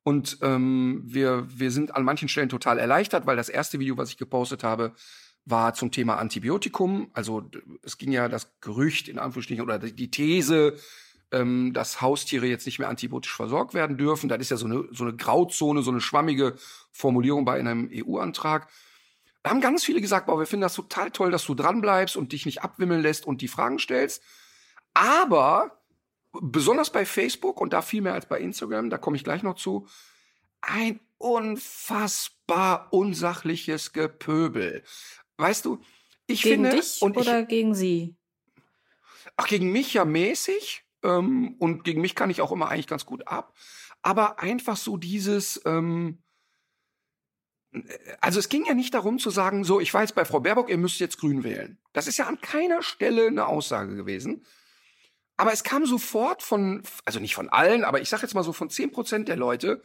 [0.03, 4.09] Und ähm, wir, wir sind an manchen Stellen total erleichtert, weil das erste Video, was
[4.09, 4.93] ich gepostet habe,
[5.45, 7.09] war zum Thema Antibiotikum.
[7.13, 7.49] Also
[7.83, 10.75] es ging ja das Gerücht in Anführungsstrichen oder die These,
[11.31, 14.29] ähm, dass Haustiere jetzt nicht mehr antibiotisch versorgt werden dürfen.
[14.29, 16.55] Das ist ja so eine, so eine Grauzone, so eine schwammige
[16.91, 18.69] Formulierung bei einem EU-Antrag.
[19.45, 22.31] Da haben ganz viele gesagt, boah, wir finden das total toll, dass du dranbleibst und
[22.31, 24.23] dich nicht abwimmeln lässt und die Fragen stellst.
[24.95, 25.83] Aber
[26.41, 29.53] besonders bei Facebook und da viel mehr als bei Instagram, da komme ich gleich noch
[29.53, 29.87] zu,
[30.61, 34.83] ein unfassbar unsachliches Gepöbel.
[35.37, 35.79] Weißt du,
[36.25, 36.77] ich gegen finde.
[36.77, 38.15] Dich und oder ich, gegen sie?
[39.37, 40.85] Ach, gegen mich ja mäßig.
[41.03, 43.53] Ähm, und gegen mich kann ich auch immer eigentlich ganz gut ab.
[44.01, 46.23] Aber einfach so dieses, ähm,
[48.21, 50.69] also es ging ja nicht darum zu sagen, so, ich war jetzt bei Frau Baerbock,
[50.69, 51.77] ihr müsst jetzt grün wählen.
[51.93, 54.45] Das ist ja an keiner Stelle eine Aussage gewesen.
[55.37, 58.53] Aber es kam sofort von, also nicht von allen, aber ich sag jetzt mal so
[58.53, 59.81] von zehn Prozent der Leute,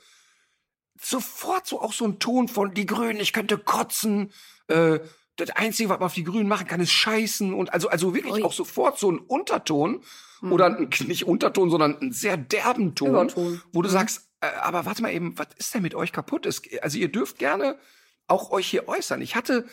[1.00, 4.33] sofort so auch so ein Ton von die Grünen, ich könnte kotzen,
[4.68, 5.00] äh,
[5.37, 8.35] das Einzige, was man auf die Grünen machen kann, ist scheißen und also, also wirklich
[8.35, 8.42] Ui.
[8.42, 10.03] auch sofort so ein Unterton
[10.40, 10.53] mhm.
[10.53, 13.62] oder ein, nicht Unterton, sondern einen sehr derben Ton, Überton.
[13.72, 13.92] wo du mhm.
[13.92, 16.46] sagst, aber warte mal eben, was ist denn mit euch kaputt?
[16.46, 17.79] Es, also ihr dürft gerne
[18.26, 19.20] auch euch hier äußern.
[19.20, 19.66] Ich hatte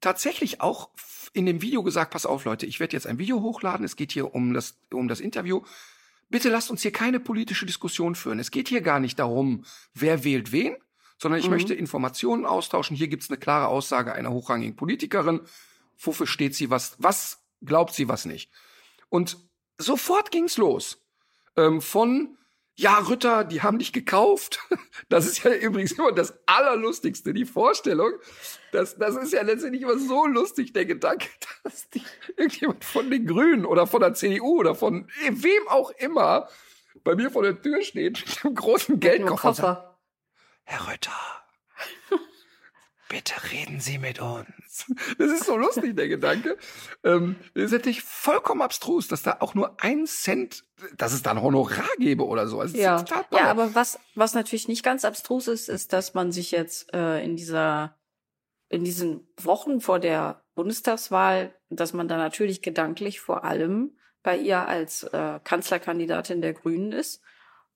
[0.00, 0.90] tatsächlich auch
[1.32, 4.12] in dem Video gesagt, pass auf Leute, ich werde jetzt ein Video hochladen, es geht
[4.12, 5.62] hier um das, um das Interview.
[6.30, 8.38] Bitte lasst uns hier keine politische Diskussion führen.
[8.38, 10.76] Es geht hier gar nicht darum, wer wählt wen,
[11.18, 11.52] sondern ich mhm.
[11.52, 12.96] möchte Informationen austauschen.
[12.96, 15.40] Hier gibt's eine klare Aussage einer hochrangigen Politikerin.
[15.98, 18.50] Wofür steht sie, was, was glaubt sie, was nicht.
[19.08, 19.38] Und
[19.78, 21.02] sofort ging's los.
[21.56, 22.36] Ähm, von
[22.78, 24.60] ja, Rütter, die haben dich gekauft.
[25.10, 28.12] Das ist ja übrigens immer das Allerlustigste, die Vorstellung.
[28.72, 31.28] Das, das ist ja letztendlich immer so lustig, der Gedanke,
[31.64, 32.02] dass die,
[32.36, 36.48] irgendjemand von den Grünen oder von der CDU oder von wem auch immer
[37.04, 39.98] bei mir vor der Tür steht mit einem großen Geldkoffer.
[40.64, 41.12] Herr Rütter,
[43.08, 44.67] bitte reden Sie mit uns.
[45.18, 46.56] Das ist so lustig, der Gedanke.
[47.04, 50.64] Ähm, das ist natürlich vollkommen abstrus, dass da auch nur ein Cent,
[50.96, 52.60] dass es da ein Honorar gäbe oder so.
[52.60, 53.04] Also ja.
[53.32, 57.24] ja, aber was, was natürlich nicht ganz abstrus ist, ist, dass man sich jetzt äh,
[57.24, 57.96] in dieser,
[58.68, 64.66] in diesen Wochen vor der Bundestagswahl, dass man da natürlich gedanklich vor allem bei ihr
[64.66, 67.22] als äh, Kanzlerkandidatin der Grünen ist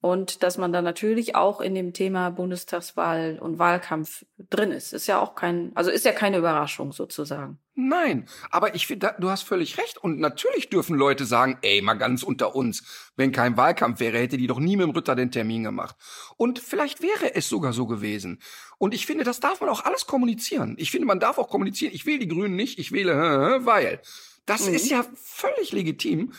[0.03, 4.93] und dass man dann natürlich auch in dem Thema Bundestagswahl und Wahlkampf drin ist.
[4.93, 7.61] Ist ja auch kein, also ist ja keine Überraschung sozusagen.
[7.77, 9.99] Nein, aber ich finde, du hast völlig recht.
[9.99, 14.39] Und natürlich dürfen Leute sagen, ey, mal ganz unter uns, wenn kein Wahlkampf wäre, hätte
[14.39, 15.95] die doch nie mit dem Ritter den Termin gemacht.
[16.37, 18.43] Und vielleicht wäre es sogar so gewesen.
[18.79, 20.75] Und ich finde, das darf man auch alles kommunizieren.
[20.79, 24.03] Ich finde, man darf auch kommunizieren, ich wähle die Grünen nicht, ich wähle, weil.
[24.47, 24.75] Das mhm.
[24.75, 26.33] ist ja völlig legitim.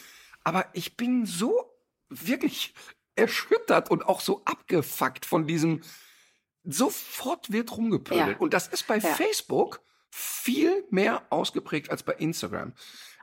[0.43, 1.71] Aber ich bin so
[2.09, 2.73] wirklich
[3.15, 5.81] erschüttert und auch so abgefuckt von diesem,
[6.63, 8.27] sofort wird rumgepöbelt.
[8.27, 8.37] Ja.
[8.37, 9.13] Und das ist bei ja.
[9.13, 12.73] Facebook viel mehr ausgeprägt als bei Instagram.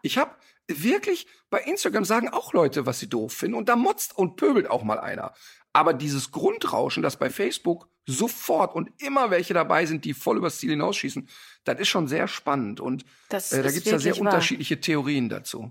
[0.02, 0.34] Ich habe
[0.66, 4.68] wirklich, bei Instagram sagen auch Leute, was sie doof finden und da motzt und pöbelt
[4.70, 5.34] auch mal einer.
[5.72, 10.58] Aber dieses Grundrauschen, das bei Facebook sofort und immer welche dabei sind, die voll übers
[10.58, 11.28] Ziel hinausschießen,
[11.64, 12.80] das ist schon sehr spannend.
[12.80, 14.22] Und äh, da gibt's ja sehr wahr.
[14.22, 15.70] unterschiedliche Theorien dazu.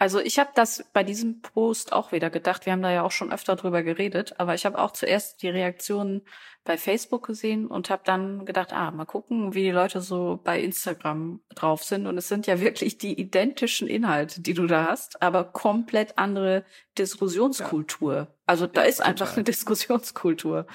[0.00, 2.66] Also ich habe das bei diesem Post auch wieder gedacht.
[2.66, 5.48] Wir haben da ja auch schon öfter drüber geredet, aber ich habe auch zuerst die
[5.48, 6.22] Reaktionen
[6.62, 10.60] bei Facebook gesehen und habe dann gedacht, ah, mal gucken, wie die Leute so bei
[10.60, 12.06] Instagram drauf sind.
[12.06, 16.64] Und es sind ja wirklich die identischen Inhalte, die du da hast, aber komplett andere
[16.96, 18.14] Diskussionskultur.
[18.14, 18.26] Ja.
[18.46, 20.66] Also da ja, ist einfach eine Diskussionskultur.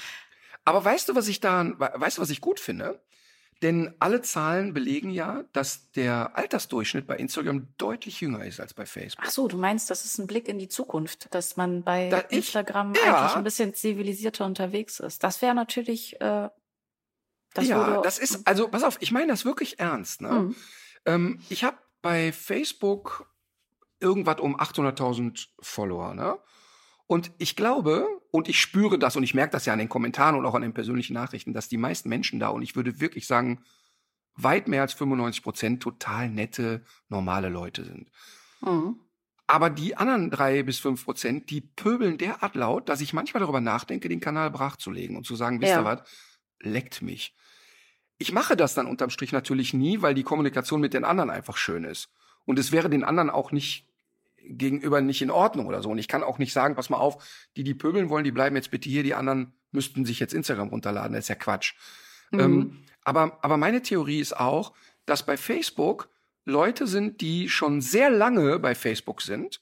[0.65, 2.99] Aber weißt du, was ich da, weißt du, was ich gut finde?
[3.63, 8.85] Denn alle Zahlen belegen ja, dass der Altersdurchschnitt bei Instagram deutlich jünger ist als bei
[8.85, 9.25] Facebook.
[9.25, 12.25] Ach so, du meinst, das ist ein Blick in die Zukunft, dass man bei Da
[12.29, 13.01] ich- Instagram ja.
[13.23, 15.23] eigentlich ein bisschen zivilisierter unterwegs ist.
[15.23, 16.49] Das wäre natürlich, äh,
[17.53, 20.21] das ja, würde, das ist, also pass auf, ich meine das wirklich ernst.
[20.21, 20.29] Ne?
[20.31, 20.55] Mhm.
[21.05, 23.31] Ähm, ich habe bei Facebook
[24.01, 26.13] irgendwas um 800.000 Follower.
[26.13, 26.37] Ne?
[27.07, 30.35] Und ich glaube, und ich spüre das und ich merke das ja an den Kommentaren
[30.35, 33.27] und auch an den persönlichen Nachrichten, dass die meisten Menschen da, und ich würde wirklich
[33.27, 33.63] sagen,
[34.35, 38.09] weit mehr als 95 Prozent total nette, normale Leute sind.
[38.61, 38.99] Mhm.
[39.45, 43.61] Aber die anderen drei bis fünf Prozent, die pöbeln derart laut, dass ich manchmal darüber
[43.61, 45.81] nachdenke, den Kanal brachzulegen und zu sagen, wisst Ja.
[45.81, 46.01] ihr was,
[46.59, 47.35] leckt mich.
[48.17, 51.57] Ich mache das dann unterm Strich natürlich nie, weil die Kommunikation mit den anderen einfach
[51.57, 52.09] schön ist.
[52.45, 53.85] Und es wäre den anderen auch nicht
[54.45, 55.89] gegenüber nicht in Ordnung oder so.
[55.89, 57.23] Und ich kann auch nicht sagen, pass mal auf,
[57.55, 60.69] die, die pöbeln wollen, die bleiben jetzt bitte hier, die anderen müssten sich jetzt Instagram
[60.69, 61.13] runterladen.
[61.13, 61.73] Das ist ja Quatsch.
[62.31, 62.39] Mhm.
[62.39, 64.73] Ähm, aber, aber meine Theorie ist auch,
[65.05, 66.09] dass bei Facebook
[66.45, 69.61] Leute sind, die schon sehr lange bei Facebook sind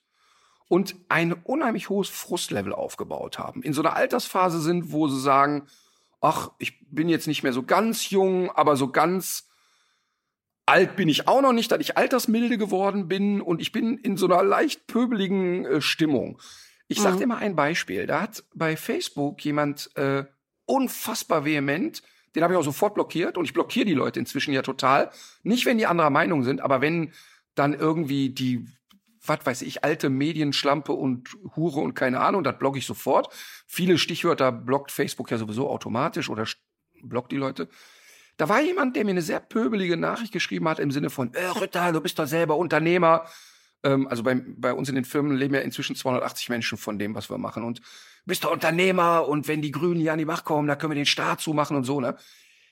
[0.67, 3.61] und ein unheimlich hohes Frustlevel aufgebaut haben.
[3.61, 5.67] In so einer Altersphase sind, wo sie sagen,
[6.21, 9.49] ach, ich bin jetzt nicht mehr so ganz jung, aber so ganz
[10.71, 14.15] alt bin ich auch noch nicht, dass ich altersmilde geworden bin und ich bin in
[14.15, 16.39] so einer leicht pöbeligen äh, Stimmung.
[16.87, 17.19] Ich sag Mhm.
[17.19, 18.07] dir mal ein Beispiel.
[18.07, 20.23] Da hat bei Facebook jemand äh,
[20.65, 22.01] unfassbar vehement,
[22.35, 25.11] den habe ich auch sofort blockiert und ich blockiere die Leute inzwischen ja total.
[25.43, 27.11] Nicht, wenn die anderer Meinung sind, aber wenn
[27.55, 28.65] dann irgendwie die,
[29.25, 33.27] was weiß ich, alte Medienschlampe und Hure und keine Ahnung, das blocke ich sofort.
[33.67, 36.45] Viele Stichwörter blockt Facebook ja sowieso automatisch oder
[37.03, 37.67] blockt die Leute.
[38.41, 41.45] Da war jemand, der mir eine sehr pöbelige Nachricht geschrieben hat im Sinne von, äh,
[41.45, 43.27] Ritter, du bist doch selber Unternehmer.
[43.83, 47.13] Ähm, also bei, bei uns in den Firmen leben ja inzwischen 280 Menschen von dem,
[47.13, 47.63] was wir machen.
[47.63, 47.81] Und
[48.25, 50.95] bist doch Unternehmer und wenn die Grünen hier an die Macht kommen, dann können wir
[50.95, 52.17] den Staat zumachen und so, ne?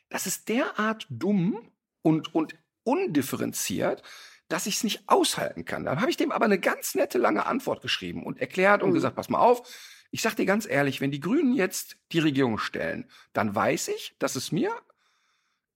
[0.10, 1.60] Das ist derart dumm
[2.02, 4.02] und, und undifferenziert,
[4.48, 5.86] dass ich es nicht aushalten kann.
[5.86, 8.94] Dann habe ich dem aber eine ganz nette lange Antwort geschrieben und erklärt und Mhm.
[8.96, 9.62] gesagt, pass mal auf,
[10.10, 14.16] ich sag dir ganz ehrlich, wenn die Grünen jetzt die Regierung stellen, dann weiß ich,
[14.18, 14.72] dass es mir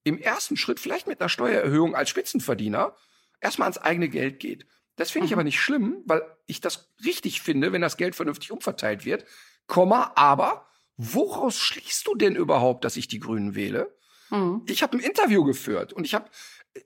[0.03, 2.95] im ersten Schritt vielleicht mit einer Steuererhöhung als Spitzenverdiener
[3.41, 4.65] erstmal ans eigene Geld geht.
[4.95, 5.35] Das finde ich Mhm.
[5.37, 9.25] aber nicht schlimm, weil ich das richtig finde, wenn das Geld vernünftig umverteilt wird.
[9.67, 13.95] Komma, aber woraus schließt du denn überhaupt, dass ich die Grünen wähle?
[14.29, 14.63] Mhm.
[14.67, 16.29] Ich habe ein Interview geführt und ich habe,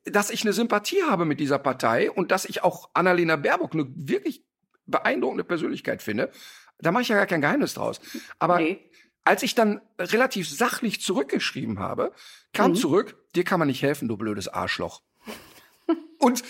[0.05, 3.87] dass ich eine Sympathie habe mit dieser Partei und dass ich auch Annalena Baerbock eine
[3.95, 4.45] wirklich
[4.85, 6.31] beeindruckende Persönlichkeit finde.
[6.79, 7.99] Da mache ich ja gar kein Geheimnis draus.
[8.39, 8.86] Aber Nee.
[9.27, 12.11] Als ich dann relativ sachlich zurückgeschrieben habe,
[12.53, 12.75] kam Mhm.
[12.75, 15.01] zurück, dir kann man nicht helfen, du blödes Arschloch.
[16.19, 16.43] und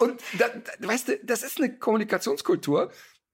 [0.00, 2.90] und da, da, weißt du, das ist eine Kommunikationskultur,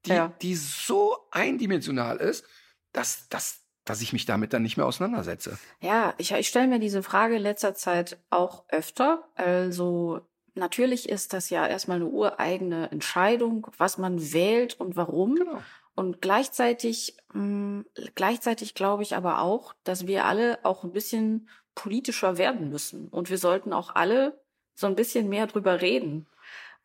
[0.06, 0.32] die, Ja.
[0.42, 2.44] die so eindimensional ist,
[2.92, 5.56] dass, dass, dass ich mich damit dann nicht mehr auseinandersetze.
[5.80, 9.28] Ja, ich, ich stelle mir diese Frage in letzter Zeit auch öfter.
[9.37, 10.20] Also
[10.54, 15.37] natürlich ist das ja erstmal eine ureigene Entscheidung, was man wählt und warum.
[15.37, 15.62] Genau.
[15.98, 17.82] Und gleichzeitig, mh,
[18.14, 23.08] gleichzeitig glaube ich aber auch, dass wir alle auch ein bisschen politischer werden müssen.
[23.08, 24.40] Und wir sollten auch alle
[24.76, 26.28] so ein bisschen mehr drüber reden.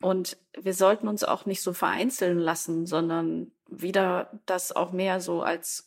[0.00, 5.42] Und wir sollten uns auch nicht so vereinzeln lassen, sondern wieder das auch mehr so
[5.42, 5.86] als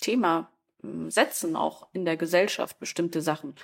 [0.00, 0.48] Thema
[0.82, 3.56] mh, setzen, auch in der Gesellschaft, bestimmte Sachen.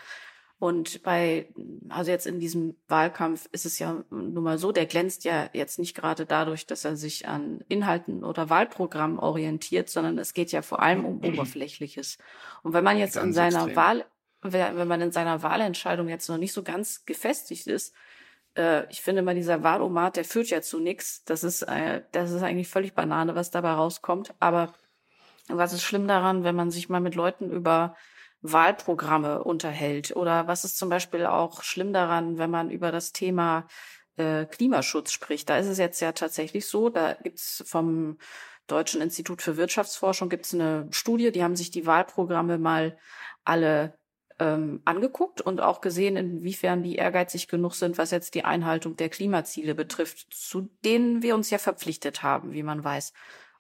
[0.59, 1.49] Und bei,
[1.89, 5.79] also jetzt in diesem Wahlkampf ist es ja nun mal so, der glänzt ja jetzt
[5.79, 10.63] nicht gerade dadurch, dass er sich an Inhalten oder Wahlprogrammen orientiert, sondern es geht ja
[10.63, 12.19] vor allem um Oberflächliches.
[12.63, 13.77] Und wenn man jetzt in Ganz seiner extrem.
[13.77, 14.05] Wahl,
[14.43, 17.95] wenn wenn man in seiner Wahlentscheidung jetzt noch nicht so ganz gefestigt ist,
[18.57, 21.25] äh, ich finde mal, dieser Wahlomat, der führt ja zu nichts.
[21.25, 24.35] Das ist, äh, das ist eigentlich völlig Banane, was dabei rauskommt.
[24.41, 24.75] Aber
[25.49, 27.97] was ist schlimm daran, wenn man sich mal mit Leuten über
[28.45, 30.15] Wahlprogramme unterhält?
[30.15, 33.67] Oder was ist zum Beispiel auch schlimm daran, wenn man über das Thema
[34.17, 35.49] äh, Klimaschutz spricht?
[35.49, 38.19] Da ist es jetzt ja tatsächlich so, da gibt's vom
[38.67, 42.99] Deutschen Institut für Wirtschaftsforschung gibt's eine Studie, die haben sich die Wahlprogramme mal
[43.45, 43.99] alle
[44.39, 49.09] ähm, angeguckt und auch gesehen, inwiefern die ehrgeizig genug sind, was jetzt die Einhaltung der
[49.09, 53.13] Klimaziele betrifft, zu denen wir uns ja verpflichtet haben, wie man weiß.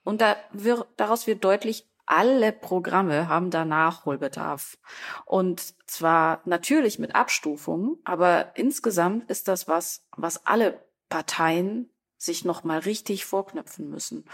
[0.03, 4.79] Und da wird, daraus wird deutlich, alle Programme haben da Nachholbedarf.
[5.25, 12.79] Und zwar natürlich mit Abstufungen, aber insgesamt ist das was, was alle Parteien sich nochmal
[12.81, 14.25] richtig vorknöpfen müssen.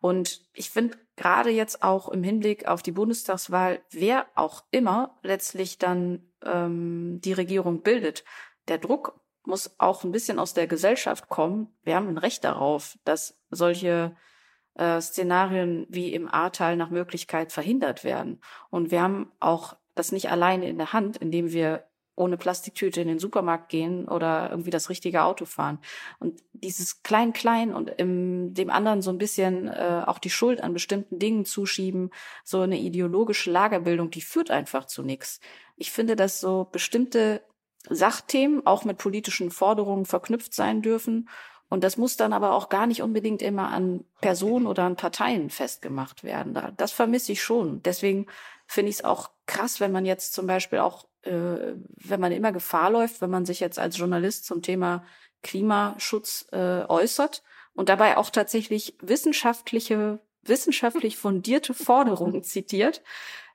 [0.00, 5.78] Und ich finde gerade jetzt auch im Hinblick auf die Bundestagswahl, wer auch immer letztlich
[5.78, 8.24] dann ähm, die Regierung bildet,
[8.68, 11.74] der Druck muss auch ein bisschen aus der Gesellschaft kommen.
[11.82, 14.14] Wir haben ein Recht darauf, dass solche
[14.78, 18.40] äh, Szenarien wie im Ahrtal nach Möglichkeit verhindert werden.
[18.70, 21.84] Und wir haben auch das nicht alleine in der Hand, indem wir
[22.18, 25.78] ohne Plastiktüte in den Supermarkt gehen oder irgendwie das richtige Auto fahren.
[26.18, 30.72] Und dieses Klein-Klein und im, dem anderen so ein bisschen äh, auch die Schuld an
[30.72, 32.10] bestimmten Dingen zuschieben,
[32.44, 35.40] so eine ideologische Lagerbildung, die führt einfach zu nichts.
[35.76, 37.42] Ich finde, dass so bestimmte
[37.88, 41.28] Sachthemen auch mit politischen Forderungen verknüpft sein dürfen.
[41.68, 45.50] Und das muss dann aber auch gar nicht unbedingt immer an Personen oder an Parteien
[45.50, 46.58] festgemacht werden.
[46.76, 47.82] Das vermisse ich schon.
[47.82, 48.26] Deswegen
[48.66, 52.52] finde ich es auch krass, wenn man jetzt zum Beispiel auch äh, wenn man immer
[52.52, 55.04] Gefahr läuft, wenn man sich jetzt als Journalist zum Thema
[55.42, 57.42] Klimaschutz äh, äußert
[57.74, 63.02] und dabei auch tatsächlich wissenschaftliche, wissenschaftlich fundierte Forderungen zitiert,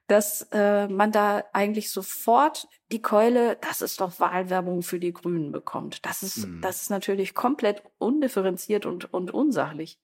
[0.07, 5.51] dass äh, man da eigentlich sofort die Keule, das ist doch Wahlwerbung für die Grünen
[5.51, 6.05] bekommt.
[6.05, 6.61] Das ist, mhm.
[6.61, 9.99] das ist natürlich komplett undifferenziert und, und unsachlich.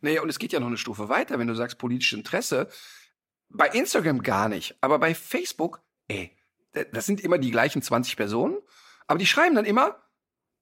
[0.00, 2.68] Naja, und es geht ja noch eine Stufe weiter, wenn du sagst politisches Interesse.
[3.48, 6.36] Bei Instagram gar nicht, aber bei Facebook, ey,
[6.92, 8.58] das sind immer die gleichen 20 Personen,
[9.06, 10.02] aber die schreiben dann immer,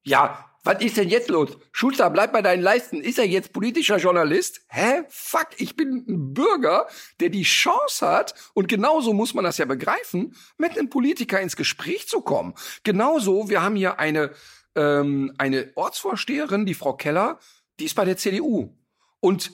[0.03, 1.57] ja, was ist denn jetzt los?
[1.71, 3.01] Schulzer, bleib bei deinen Leisten.
[3.01, 4.61] Ist er jetzt politischer Journalist?
[4.67, 5.03] Hä?
[5.07, 6.87] Fuck, ich bin ein Bürger,
[7.21, 11.55] der die Chance hat, und genauso muss man das ja begreifen, mit einem Politiker ins
[11.55, 12.53] Gespräch zu kommen.
[12.83, 14.31] Genauso, wir haben hier eine,
[14.75, 17.39] ähm, eine Ortsvorsteherin, die Frau Keller,
[17.79, 18.75] die ist bei der CDU.
[19.21, 19.51] Und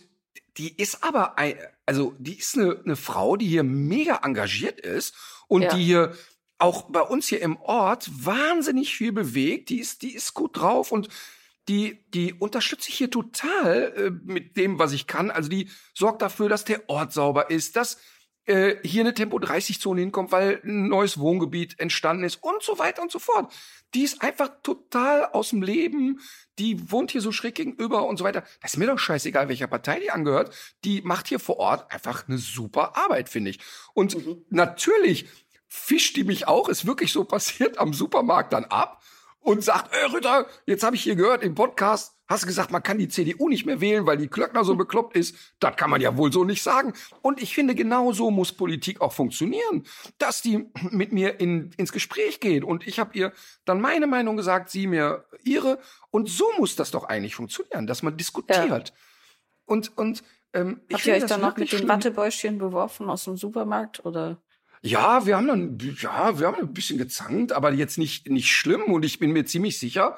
[0.58, 5.13] die ist aber, ein, also die ist eine, eine Frau, die hier mega engagiert ist
[5.47, 5.76] und ja.
[5.76, 6.13] die hier
[6.57, 9.69] auch bei uns hier im Ort wahnsinnig viel bewegt.
[9.69, 11.09] Die ist, die ist gut drauf und
[11.67, 15.31] die, die unterstütze ich hier total äh, mit dem, was ich kann.
[15.31, 17.97] Also die sorgt dafür, dass der Ort sauber ist, dass
[18.45, 23.11] äh, hier eine Tempo-30-Zone hinkommt, weil ein neues Wohngebiet entstanden ist und so weiter und
[23.11, 23.53] so fort.
[23.93, 26.19] Die ist einfach total aus dem Leben.
[26.59, 28.43] Die wohnt hier so schräg gegenüber und so weiter.
[28.61, 30.53] Das ist mir doch scheißegal, welcher Partei die angehört.
[30.83, 33.59] Die macht hier vor Ort einfach eine super Arbeit, finde ich.
[33.93, 34.45] Und mhm.
[34.49, 35.27] natürlich
[35.75, 39.01] fischt die mich auch, ist wirklich so passiert, am Supermarkt dann ab
[39.39, 42.83] und sagt, ey Ritter, jetzt habe ich hier gehört im Podcast, hast du gesagt, man
[42.83, 45.36] kann die CDU nicht mehr wählen, weil die Klöckner so bekloppt ist.
[45.59, 46.93] Das kann man ja wohl so nicht sagen.
[47.23, 49.83] Und ich finde, genau so muss Politik auch funktionieren,
[50.19, 52.63] dass die mit mir in, ins Gespräch gehen.
[52.63, 53.33] Und ich habe ihr
[53.65, 55.79] dann meine Meinung gesagt, sie mir ihre.
[56.12, 58.89] Und so muss das doch eigentlich funktionieren, dass man diskutiert.
[58.89, 58.95] Ja.
[59.65, 64.05] Und, und ähm, Habt ihr euch dann noch mit den Wattebäuschen beworfen aus dem Supermarkt
[64.05, 64.38] oder?
[64.86, 68.84] Ja, wir haben dann, ja, wir haben ein bisschen gezankt, aber jetzt nicht, nicht schlimm.
[68.84, 70.17] Und ich bin mir ziemlich sicher,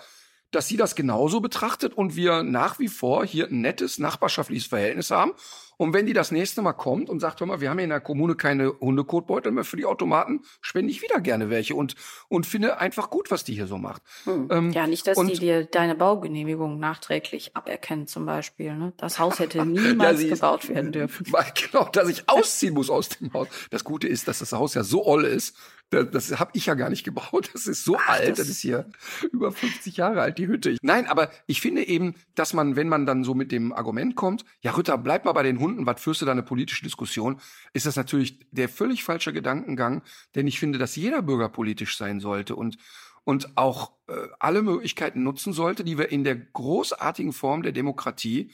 [0.56, 5.12] dass sie das genauso betrachtet und wir nach wie vor hier ein nettes nachbarschaftliches Verhältnis
[5.12, 5.34] haben.
[5.78, 7.90] Und wenn die das nächste Mal kommt und sagt, hör mal, wir haben hier in
[7.90, 11.96] der Kommune keine Hundekotbeutel mehr für die Automaten, spende ich wieder gerne welche und,
[12.30, 14.02] und finde einfach gut, was die hier so macht.
[14.24, 14.48] Hm.
[14.50, 18.76] Ähm, ja, nicht, dass die dir deine Baugenehmigung nachträglich aberkennen zum Beispiel.
[18.76, 18.94] Ne?
[18.96, 21.26] Das Haus hätte niemals ja, gebaut werden dürfen.
[21.72, 23.48] Genau, dass ich ausziehen muss aus dem Haus.
[23.70, 25.56] Das Gute ist, dass das Haus ja so oll ist,
[25.90, 27.50] das, das habe ich ja gar nicht gebaut.
[27.54, 28.30] Das ist so Ach, alt.
[28.30, 28.90] Das, das ist hier
[29.32, 30.78] über 50 Jahre alt, die Hütte.
[30.82, 34.46] Nein, aber ich finde eben, dass man, wenn man dann so mit dem Argument kommt,
[34.62, 37.40] ja, Rütter, bleib mal bei den Hunden, was führst du da eine politische Diskussion,
[37.74, 40.02] ist das natürlich der völlig falsche Gedankengang,
[40.36, 42.78] denn ich finde, dass jeder Bürger politisch sein sollte und
[43.26, 48.52] und auch äh, alle Möglichkeiten nutzen sollte, die wir in der großartigen Form der Demokratie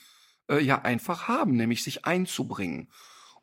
[0.47, 2.87] äh, ja einfach haben, nämlich sich einzubringen.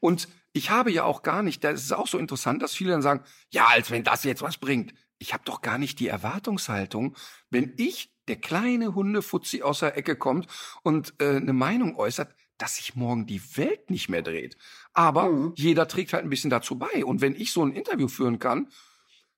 [0.00, 3.02] Und ich habe ja auch gar nicht, das ist auch so interessant, dass viele dann
[3.02, 4.94] sagen, ja, als wenn das jetzt was bringt.
[5.18, 7.16] Ich habe doch gar nicht die Erwartungshaltung,
[7.50, 10.46] wenn ich, der kleine Hundefutzi aus der Ecke kommt
[10.82, 14.56] und äh, eine Meinung äußert, dass sich morgen die Welt nicht mehr dreht.
[14.92, 15.52] Aber mhm.
[15.56, 17.04] jeder trägt halt ein bisschen dazu bei.
[17.04, 18.68] Und wenn ich so ein Interview führen kann,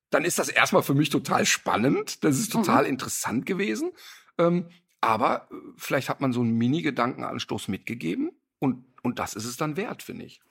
[0.09, 2.23] dann ist das erstmal für mich total spannend.
[2.23, 2.89] Das ist total mhm.
[2.89, 3.91] interessant gewesen.
[4.37, 4.67] Ähm,
[4.99, 9.77] aber äh, vielleicht hat man so einen Mini-Gedankenanstoß mitgegeben und, und das ist es dann
[9.77, 10.41] wert, finde ich.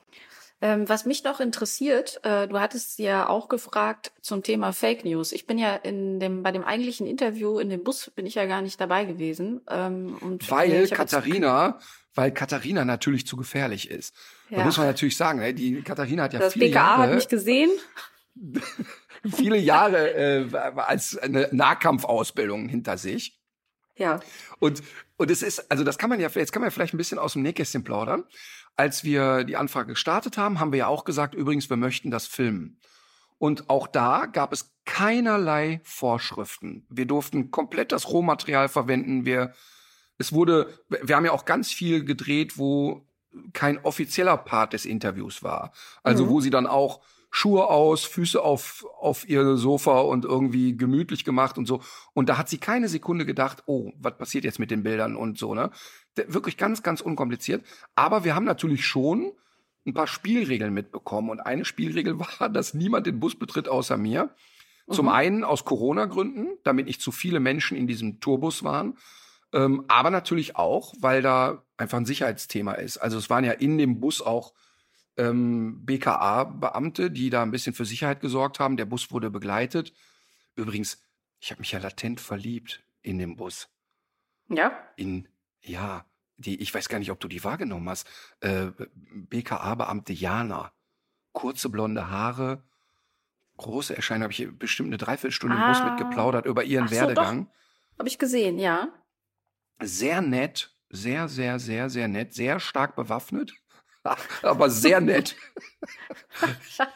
[0.63, 5.33] Ähm, was mich noch interessiert, äh, du hattest ja auch gefragt zum Thema Fake News.
[5.33, 8.45] Ich bin ja in dem, bei dem eigentlichen Interview in dem Bus bin ich ja
[8.45, 9.63] gar nicht dabei gewesen.
[9.71, 11.79] Ähm, und weil Katharina,
[12.15, 14.15] weil Katharina natürlich zu gefährlich ist.
[14.51, 14.59] Ja.
[14.59, 15.55] Da muss man natürlich sagen, ne?
[15.55, 17.03] die Katharina hat ja das viele BKA Jahre.
[17.05, 17.71] hat mich gesehen.
[19.35, 23.41] viele Jahre äh, als eine Nahkampfausbildung hinter sich.
[23.97, 24.21] Ja.
[24.59, 24.83] Und,
[25.17, 27.19] und es ist, also das kann man ja, jetzt kann man ja vielleicht ein bisschen
[27.19, 28.25] aus dem Nähkästchen plaudern.
[28.77, 32.27] Als wir die Anfrage gestartet haben, haben wir ja auch gesagt, übrigens, wir möchten das
[32.27, 32.79] filmen.
[33.39, 36.87] Und auch da gab es keinerlei Vorschriften.
[36.91, 39.25] Wir durften komplett das Rohmaterial verwenden.
[39.25, 39.55] Wir,
[40.19, 43.07] es wurde, wir haben ja auch ganz viel gedreht, wo
[43.53, 45.73] kein offizieller Part des Interviews war.
[46.03, 46.29] Also mhm.
[46.29, 47.01] wo sie dann auch
[47.31, 51.81] Schuhe aus, Füße auf, auf ihr Sofa und irgendwie gemütlich gemacht und so.
[52.13, 55.39] Und da hat sie keine Sekunde gedacht, oh, was passiert jetzt mit den Bildern und
[55.39, 55.71] so, ne?
[56.17, 57.65] Wirklich ganz, ganz unkompliziert.
[57.95, 59.33] Aber wir haben natürlich schon
[59.87, 61.31] ein paar Spielregeln mitbekommen.
[61.31, 64.35] Und eine Spielregel war, dass niemand den Bus betritt außer mir.
[64.91, 65.13] Zum Mhm.
[65.13, 68.99] einen aus Corona-Gründen, damit nicht zu viele Menschen in diesem Tourbus waren.
[69.53, 72.99] Ähm, aber natürlich auch, weil da einfach ein Sicherheitsthema ist.
[72.99, 74.53] Also es waren ja in dem Bus auch
[75.17, 78.77] ähm, BKA-Beamte, die da ein bisschen für Sicherheit gesorgt haben.
[78.77, 79.93] Der Bus wurde begleitet.
[80.57, 81.03] Übrigens,
[81.41, 83.69] ich habe mich ja latent verliebt in dem Bus.
[84.49, 84.73] Ja?
[84.97, 85.29] In,
[85.63, 86.05] ja,
[86.37, 88.09] die, ich weiß gar nicht, ob du die wahrgenommen hast.
[88.41, 88.69] Äh,
[89.13, 90.73] BKA-Beamte Jana.
[91.33, 92.65] Kurze blonde Haare,
[93.57, 94.25] große Erscheinung.
[94.25, 95.91] Habe ich bestimmt eine Dreiviertelstunde im Bus Ah.
[95.91, 97.49] mitgeplaudert über ihren so, Werdegang.
[97.99, 98.89] Habe ich gesehen, ja.
[99.81, 103.53] Sehr nett, sehr, sehr, sehr, sehr nett, sehr stark bewaffnet,
[104.43, 105.37] aber sehr nett.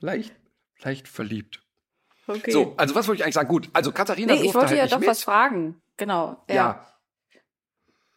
[0.00, 0.34] leicht,
[0.80, 1.62] leicht verliebt.
[2.26, 2.50] Okay.
[2.50, 3.48] So, also was wollte ich eigentlich sagen?
[3.48, 5.08] Gut, also Katharina nee, ich wollte halt ja doch mit.
[5.08, 5.80] was fragen.
[5.96, 6.44] Genau.
[6.48, 6.54] Ja.
[6.54, 6.91] Ja,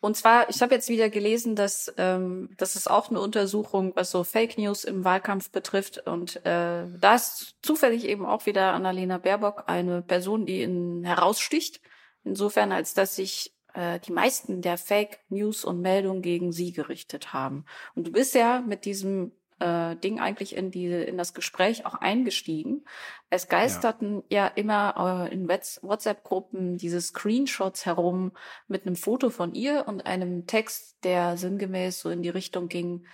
[0.06, 4.12] Und zwar, ich habe jetzt wieder gelesen, dass ähm, das ist auch eine Untersuchung, was
[4.12, 5.98] so Fake News im Wahlkampf betrifft.
[6.06, 11.82] Und äh, da ist zufällig eben auch wieder Annalena Baerbock eine Person, die in, heraussticht.
[12.24, 17.34] Insofern, als dass sich äh, die meisten der Fake News und Meldungen gegen sie gerichtet
[17.34, 17.66] haben.
[17.96, 21.96] Und du bist ja mit diesem äh, Ding eigentlich in die in das Gespräch auch
[21.96, 22.86] eingestiegen.
[23.30, 28.32] Es geisterten ja, immer äh, in Whats- WhatsApp-Gruppen diese Screenshots herum
[28.68, 33.06] mit einem Foto von ihr und einem Text, der sinngemäß so in die Richtung ging.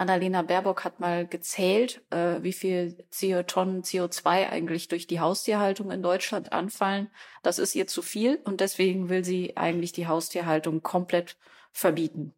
[0.00, 5.90] Annalena Baerbock hat mal gezählt, äh, wie viel CO Tonnen CO2 eigentlich durch die Haustierhaltung
[5.90, 7.10] in Deutschland anfallen.
[7.42, 11.36] Das ist ihr zu viel und deswegen will sie eigentlich die Haustierhaltung komplett
[11.72, 12.34] verbieten.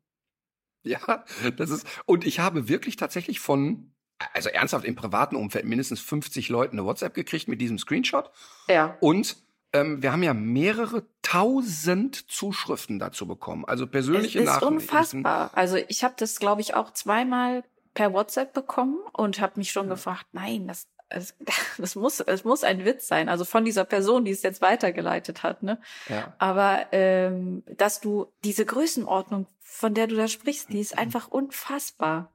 [0.85, 1.25] Ja,
[1.57, 3.93] das ist, und ich habe wirklich tatsächlich von,
[4.33, 8.31] also ernsthaft im privaten Umfeld mindestens 50 Leuten eine WhatsApp gekriegt mit diesem Screenshot.
[8.69, 8.97] Ja.
[9.01, 9.37] Und
[9.73, 13.65] ähm, wir haben ja mehrere tausend Zuschriften dazu bekommen.
[13.65, 14.75] Also Es persönliche ist Nachrichten.
[14.75, 15.51] unfassbar.
[15.55, 17.65] Also ich habe das, glaube ich, auch zweimal
[17.95, 21.35] per WhatsApp bekommen und habe mich schon gefragt, nein, das, das,
[21.79, 23.29] das muss, es muss ein Witz sein.
[23.29, 25.81] Also von dieser Person, die es jetzt weitergeleitet hat, ne?
[26.09, 26.35] Ja.
[26.39, 32.33] Aber ähm, dass du diese Größenordnung, von der du da sprichst, die ist einfach unfassbar.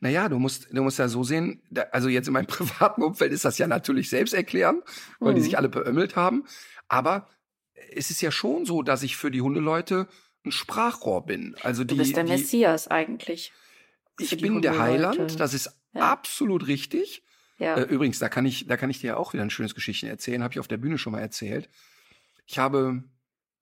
[0.00, 3.32] Naja, du musst, du musst ja so sehen, da, also jetzt in meinem privaten Umfeld
[3.32, 4.82] ist das ja natürlich selbst erklären,
[5.20, 5.44] weil die Mhm.
[5.44, 6.44] sich alle beömmelt haben.
[6.88, 7.28] Aber
[7.92, 10.08] es ist ja schon so, dass ich für die Hundeleute
[10.44, 11.56] ein Sprachrohr bin.
[11.62, 13.52] Also die, Du bist der die Messias eigentlich.
[14.18, 14.78] ich bin der.
[14.78, 16.12] Heiland, das ist Ja.
[16.12, 17.22] absolut richtig.
[17.58, 17.76] Ja.
[17.76, 20.42] Äh, übrigens, da kann ich, da kann ich dir auch wieder ein schönes Geschichten erzählen,
[20.44, 21.68] habe ich auf der Bühne schon mal erzählt.
[22.46, 23.02] Ich habe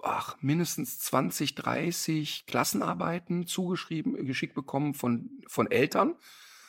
[0.02, 6.14] ach, mindestens 20, 30 Klassenarbeiten zugeschrieben, äh, geschickt bekommen von, von Eltern,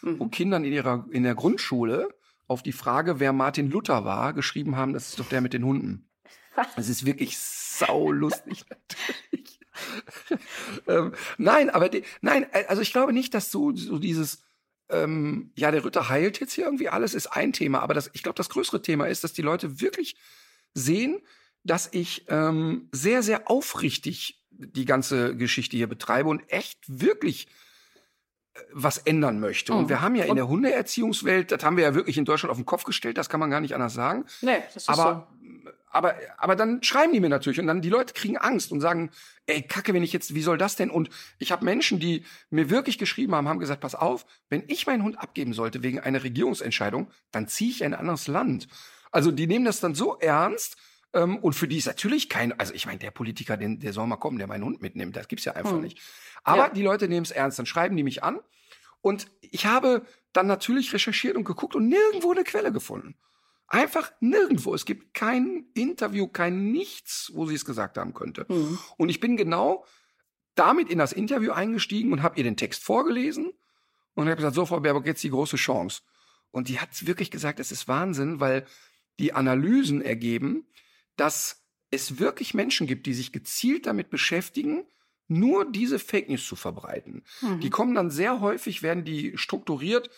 [0.01, 0.31] wo mhm.
[0.31, 2.09] Kindern in ihrer, in der Grundschule
[2.47, 5.65] auf die Frage, wer Martin Luther war, geschrieben haben, das ist doch der mit den
[5.65, 6.03] Hunden.
[6.75, 9.59] Es ist wirklich saulustig, natürlich.
[10.87, 14.43] ähm, nein, aber die, nein, äh, also ich glaube nicht, dass so, so dieses,
[14.89, 17.81] ähm, ja, der Ritter heilt jetzt hier irgendwie alles, ist ein Thema.
[17.81, 20.15] Aber das, ich glaube, das größere Thema ist, dass die Leute wirklich
[20.73, 21.21] sehen,
[21.67, 27.47] dass ich ähm, sehr, sehr aufrichtig die ganze Geschichte hier betreibe und echt wirklich
[28.55, 29.73] äh, was ändern möchte.
[29.73, 29.89] Und Mhm.
[29.89, 32.57] wir haben ja in Und- der Hundeerziehungswelt, das haben wir ja wirklich in Deutschland auf
[32.57, 34.25] den Kopf gestellt, das kann man gar nicht anders sagen.
[34.41, 35.27] Nee, das ist Aber,
[35.89, 39.11] aber, aber dann schreiben die mir natürlich und dann die Leute kriegen Angst und sagen,
[39.45, 40.89] ey, Kacke, wenn ich jetzt, wie soll das denn?
[40.89, 41.09] Und
[41.39, 45.03] ich habe Menschen, die mir wirklich geschrieben haben, haben gesagt, pass auf, wenn ich meinen
[45.03, 48.67] Hund abgeben sollte wegen einer Regierungsentscheidung, dann ziehe ich in ein anderes Land.
[49.11, 50.77] Also die nehmen das dann so ernst
[51.13, 54.07] ähm, und für die ist natürlich kein, also ich meine, der Politiker, den, der soll
[54.07, 55.81] mal kommen, der meinen Hund mitnimmt, das gibt's ja einfach Hm.
[55.81, 55.99] nicht.
[56.43, 56.69] Aber Ja.
[56.69, 58.39] die Leute nehmen es ernst, dann schreiben die mich an
[59.01, 63.15] und ich habe dann natürlich recherchiert und geguckt und nirgendwo eine Quelle gefunden.
[63.69, 64.73] Einfach nirgendwo.
[64.73, 68.45] Es gibt kein Interview, kein nichts, wo sie es gesagt haben könnte.
[68.47, 68.79] Mhm.
[68.97, 69.85] Und ich bin genau
[70.55, 73.51] damit in das Interview eingestiegen und habe ihr den Text vorgelesen
[74.15, 76.01] und habe gesagt, so Frau Baerbock, jetzt die große Chance.
[76.51, 78.65] Und die hat wirklich gesagt, es ist Wahnsinn, weil
[79.19, 80.65] die Analysen ergeben,
[81.17, 84.85] dass es wirklich Menschen gibt, die sich gezielt damit beschäftigen,
[85.27, 87.23] nur diese Fake News zu verbreiten.
[87.41, 87.59] Mhm.
[87.59, 90.09] Die kommen dann sehr häufig, werden die strukturiert,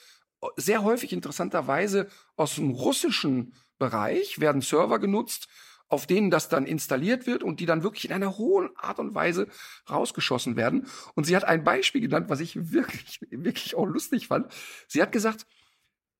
[0.55, 5.47] sehr häufig interessanterweise aus dem russischen Bereich, werden Server genutzt,
[5.87, 9.15] auf denen das dann installiert wird und die dann wirklich in einer hohen Art und
[9.15, 9.47] Weise
[9.89, 10.87] rausgeschossen werden.
[11.15, 14.53] Und sie hat ein Beispiel genannt, was ich wirklich, wirklich auch lustig fand.
[14.87, 15.47] Sie hat gesagt,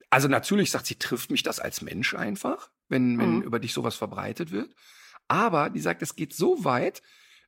[0.10, 3.41] also natürlich sagt sie, trifft mich das als Mensch einfach, wenn, wenn Mhm.
[3.43, 4.74] über dich sowas verbreitet wird.
[5.28, 7.01] Aber die sagt, es geht so weit,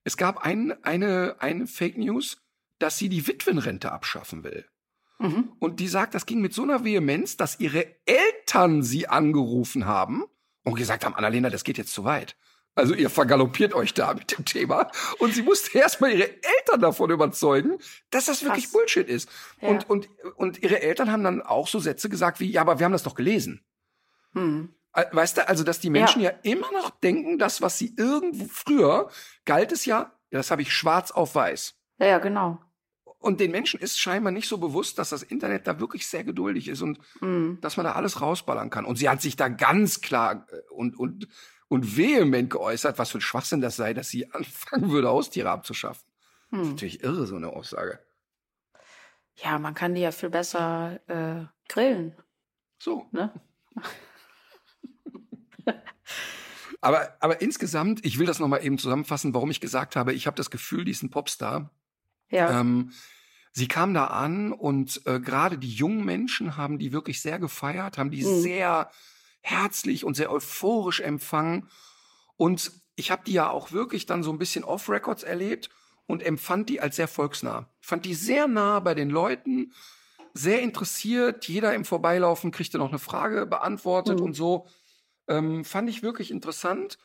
[0.04, 2.42] es gab ein, eine, eine Fake News,
[2.80, 4.66] dass sie die Witwenrente abschaffen will.
[5.20, 5.52] Mhm.
[5.60, 10.24] Und die sagt, das ging mit so einer Vehemenz, dass ihre Eltern sie angerufen haben
[10.64, 12.36] und gesagt haben, Annalena, das geht jetzt zu weit.
[12.74, 14.90] Also ihr vergaloppiert euch da mit dem Thema.
[15.20, 17.78] Und sie musste erstmal ihre Eltern davon überzeugen,
[18.12, 18.74] dass das wirklich Krass.
[18.74, 19.30] Bullshit ist.
[19.60, 19.70] Ja.
[19.70, 22.86] Und, und, und ihre Eltern haben dann auch so Sätze gesagt wie, ja, aber wir
[22.86, 23.62] haben das doch gelesen.
[24.34, 24.74] Mhm.
[24.94, 26.32] Äh, Weißt du, also dass die Menschen ja.
[26.44, 29.10] immer noch denken, das, was sie irgendwo früher
[29.46, 31.76] galt es ja, das habe ich schwarz auf weiß.
[32.00, 32.60] Ja, ja, genau.
[33.20, 36.68] Und den Menschen ist scheinbar nicht so bewusst, dass das Internet da wirklich sehr geduldig
[36.70, 37.60] ist und Mhm.
[37.62, 38.86] dass man da alles rausballern kann.
[38.86, 41.28] Und sie hat sich da ganz klar äh, und, und,
[41.72, 46.04] und vehement geäußert, was für ein Schwachsinn das sei, dass sie anfangen würde, Haustiere abzuschaffen.
[46.52, 46.70] Das ist Hm.
[46.72, 48.00] natürlich irre, so eine Aussage.
[49.38, 52.14] Ja, man kann die ja viel besser äh, grillen,
[52.78, 53.08] So.
[53.12, 53.32] ne?
[56.84, 60.36] Aber, aber insgesamt, ich will das nochmal eben zusammenfassen, warum ich gesagt habe, ich habe
[60.36, 61.70] das Gefühl, die ist ein Popstar.
[62.32, 62.60] Ja.
[62.60, 62.92] Ähm,
[63.54, 68.00] sie kam da an und äh, gerade die jungen Menschen haben die wirklich sehr gefeiert,
[68.00, 68.42] haben die Mhm.
[68.42, 68.90] sehr
[69.42, 71.68] herzlich und sehr euphorisch empfangen.
[72.38, 75.70] Und ich habe die ja auch wirklich dann so ein bisschen off-Records erlebt
[76.08, 77.70] und empfand die als sehr volksnah.
[77.80, 79.74] Fand die sehr nah bei den Leuten,
[80.34, 81.48] sehr interessiert.
[81.48, 84.26] Jeder im Vorbeilaufen kriegte noch eine Frage beantwortet Mhm.
[84.26, 84.68] und so.
[85.28, 86.98] Ähm, fand ich wirklich interessant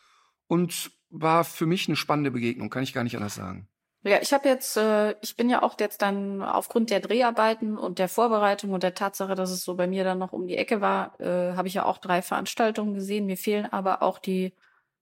[0.49, 3.68] und war für mich eine spannende Begegnung, kann ich gar nicht anders sagen.
[4.07, 7.98] Ja, ich habe jetzt, äh, ich bin ja auch jetzt dann aufgrund der Dreharbeiten und
[7.98, 10.80] der Vorbereitung und der Tatsache, dass es so bei mir dann noch um die Ecke
[10.80, 13.26] war, äh, habe ich ja auch drei Veranstaltungen gesehen.
[13.26, 14.52] Mir fehlen aber auch die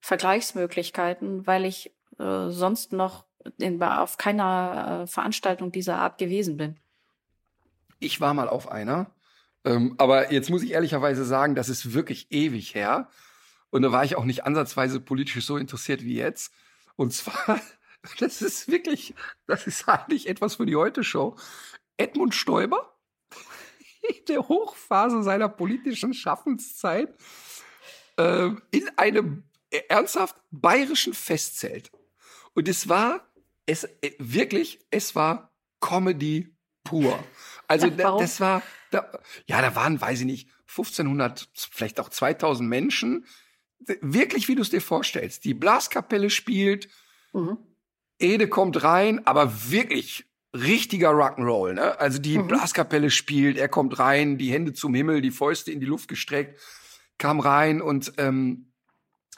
[0.01, 3.27] Vergleichsmöglichkeiten, weil ich äh, sonst noch
[3.59, 6.79] in, auf keiner äh, Veranstaltung dieser Art gewesen bin.
[7.99, 9.11] Ich war mal auf einer,
[9.67, 13.09] ähm, aber jetzt muss ich ehrlicherweise sagen, das ist wirklich ewig her.
[13.69, 16.55] Und da war ich auch nicht ansatzweise politisch so interessiert wie jetzt.
[16.97, 17.61] Und zwar,
[18.19, 19.15] das ist wirklich,
[19.47, 21.37] das ist eigentlich etwas für die Heute-Show.
[21.97, 22.99] Edmund Stoiber,
[24.03, 27.15] in der Hochphase seiner politischen Schaffenszeit,
[28.19, 31.91] ähm, in einem äh, ernsthaft bayerischen Festzelt.
[32.55, 33.29] Und es war,
[33.67, 37.19] es äh, wirklich, es war Comedy pur.
[37.69, 38.21] Also warum?
[38.21, 39.11] das war, da,
[39.47, 43.27] ja, da waren, weiß ich nicht, 1500, vielleicht auch 2000 Menschen.
[44.01, 45.45] Wirklich, wie du es dir vorstellst.
[45.45, 46.89] Die Blaskapelle spielt,
[47.35, 47.59] Mhm.
[48.19, 51.99] Ede kommt rein, aber wirklich richtiger Rock'n'Roll, ne?
[51.99, 52.47] Also die Mhm.
[52.47, 56.61] Blaskapelle spielt, er kommt rein, die Hände zum Himmel, die Fäuste in die Luft gestreckt,
[57.19, 58.73] kam rein und ähm,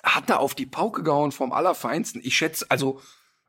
[0.03, 2.21] hat da auf die Pauke gehauen vom Allerfeinsten.
[2.23, 3.01] Ich schätze, also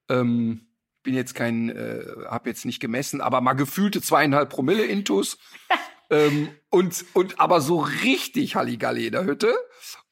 [0.09, 0.67] ähm,
[1.03, 5.37] bin jetzt kein, äh, hab jetzt nicht gemessen, aber mal gefühlte zweieinhalb Promille Intus.
[6.09, 9.53] ähm, und, und aber so richtig Halligalli in der Hütte.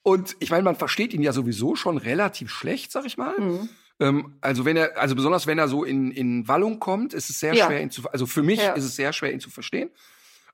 [0.04, 3.40] Und ich meine, man versteht ihn ja sowieso schon relativ schlecht, sag ich mal.
[3.40, 3.70] Mhm.
[4.00, 7.40] Ähm, also wenn er, also besonders wenn er so in, in Wallung kommt, ist es
[7.40, 7.66] sehr Ja.
[7.68, 8.74] schwer, ihn zu, also für mich Ja.
[8.74, 9.90] ist es sehr schwer, ihn zu verstehen.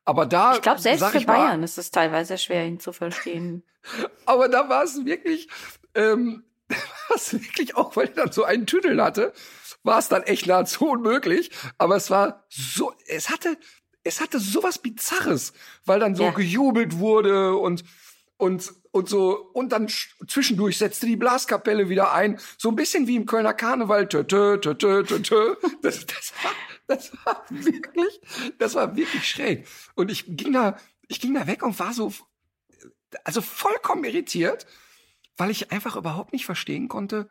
[0.05, 2.91] Aber da, Ich glaube, selbst für ich mal, Bayern ist es teilweise schwer, ihn zu
[2.93, 3.63] verstehen.
[4.25, 5.47] aber da war es wirklich,
[5.95, 9.33] ähm, war es wirklich auch, weil er dann so einen Tüdel hatte,
[9.83, 11.51] war es dann echt nahezu unmöglich.
[11.77, 13.57] Aber es war so, es hatte,
[14.03, 15.53] es hatte sowas Bizarres,
[15.85, 16.31] weil dann so Ja.
[16.31, 17.83] gejubelt wurde und
[18.41, 23.05] und und so und dann sch- zwischendurch setzte die Blaskapelle wieder ein, so ein bisschen
[23.07, 24.09] wie im Kölner Karneval.
[24.09, 25.55] Tö, tö, tö, tö, tö.
[25.83, 26.51] Das, das, war,
[26.87, 28.19] das war wirklich,
[28.57, 29.67] das war wirklich schräg.
[29.95, 30.75] Und ich ging da,
[31.07, 32.11] ich ging da weg und war so,
[33.23, 34.65] also vollkommen irritiert,
[35.37, 37.29] weil ich einfach überhaupt nicht verstehen konnte,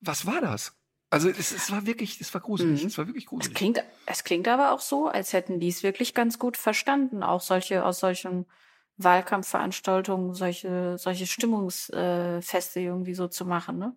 [0.00, 0.72] was war das?
[1.10, 2.86] Also es, es war wirklich, es war gruselig, Mhm.
[2.88, 3.54] es war wirklich Es gruselig.
[3.56, 7.42] klingt, es klingt aber auch so, als hätten die es wirklich ganz gut verstanden, auch
[7.42, 8.46] solche aus solchen
[9.02, 13.78] Wahlkampfveranstaltungen, solche, solche Stimmungsfeste irgendwie so zu machen.
[13.78, 13.94] Ne?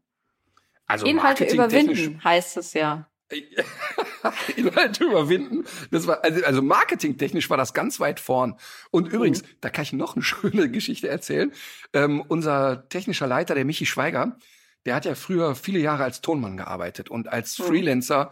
[0.85, 3.07] Also Inhalte überwinden, heißt es ja.
[4.55, 5.65] Inhalte überwinden.
[5.91, 8.55] Das war, also, also marketingtechnisch war das ganz weit vorn.
[8.91, 11.51] Und übrigens, da kann ich noch eine schöne Geschichte erzählen.
[11.93, 14.37] Ähm, unser technischer Leiter, der Michi Schweiger,
[14.85, 17.63] der hat ja früher viele Jahre als Tonmann gearbeitet und als Mhm.
[17.63, 18.31] Freelancer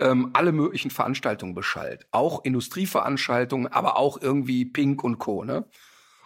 [0.00, 2.06] ähm, alle möglichen Veranstaltungen beschallt.
[2.10, 5.44] Auch Industrieveranstaltungen, aber auch irgendwie Pink und Co.
[5.44, 5.64] Ne?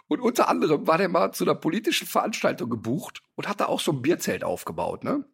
[0.07, 3.79] Und unter anderem war der mal zu einer politischen Veranstaltung gebucht und hat da auch
[3.79, 5.25] so ein Bierzelt aufgebaut, ne?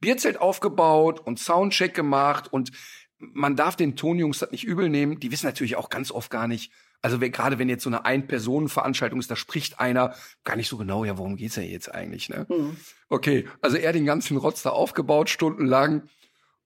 [0.00, 2.70] Bierzelt aufgebaut und Soundcheck gemacht und
[3.18, 5.18] man darf den Tonjungs das nicht übel nehmen.
[5.20, 6.70] Die wissen natürlich auch ganz oft gar nicht,
[7.02, 10.14] also gerade wenn jetzt so eine Ein-Personen-Veranstaltung ist, da spricht einer
[10.44, 12.46] gar nicht so genau, ja, worum geht's ja jetzt eigentlich, ne?
[12.48, 12.76] Hm.
[13.08, 16.08] Okay, also er den ganzen Rotz da aufgebaut, stundenlang.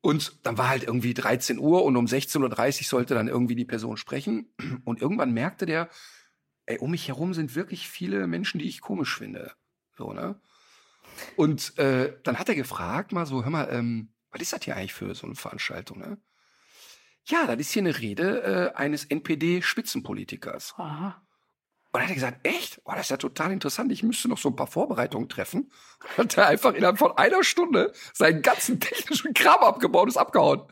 [0.02, 3.66] Und dann war halt irgendwie 13 Uhr und um 16.30 Uhr sollte dann irgendwie die
[3.66, 4.50] Person sprechen.
[4.84, 5.90] Und irgendwann merkte der,
[6.70, 9.52] ey, um mich herum sind wirklich viele Menschen, die ich komisch finde.
[9.96, 10.40] So, ne?
[11.36, 14.76] Und äh, dann hat er gefragt, mal so, hör mal, ähm, was ist das hier
[14.76, 16.18] eigentlich für so eine Veranstaltung, ne?
[17.26, 20.74] Ja, das ist hier eine Rede äh, eines NPD-Spitzenpolitikers.
[20.78, 21.22] Aha.
[21.92, 22.80] Und dann hat er gesagt, echt?
[22.84, 23.90] Oh, das ist ja total interessant.
[23.90, 25.72] Ich müsste noch so ein paar Vorbereitungen treffen.
[26.16, 30.62] Hat er einfach innerhalb von einer Stunde seinen ganzen technischen Kram abgebaut und ist abgehauen.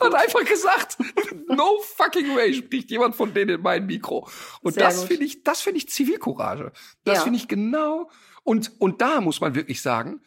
[0.00, 0.98] Hat einfach gesagt,
[1.46, 4.28] no fucking way spricht jemand von denen in mein Mikro.
[4.62, 6.72] Und Sehr das finde ich, das finde ich Zivilcourage.
[7.04, 7.22] Das Ja.
[7.22, 8.10] finde ich genau.
[8.42, 10.20] Und, und da muss man wirklich sagen,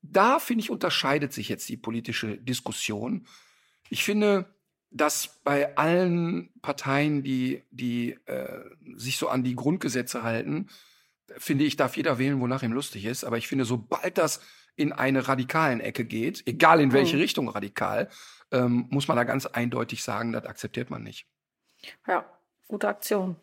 [0.00, 3.26] da finde ich unterscheidet sich jetzt die politische Diskussion.
[3.90, 4.54] Ich finde,
[4.90, 8.64] dass bei allen Parteien, die, die äh,
[8.96, 10.68] sich so an die Grundgesetze halten,
[11.36, 13.24] finde ich, darf jeder wählen, wonach ihm lustig ist.
[13.24, 14.40] Aber ich finde, sobald das
[14.76, 17.22] in eine radikalen Ecke geht, egal in welche Mhm.
[17.22, 18.08] Richtung radikal,
[18.50, 21.26] ähm, muss man da ganz eindeutig sagen, das akzeptiert man nicht.
[22.06, 22.24] Ja,
[22.66, 23.36] gute Aktion.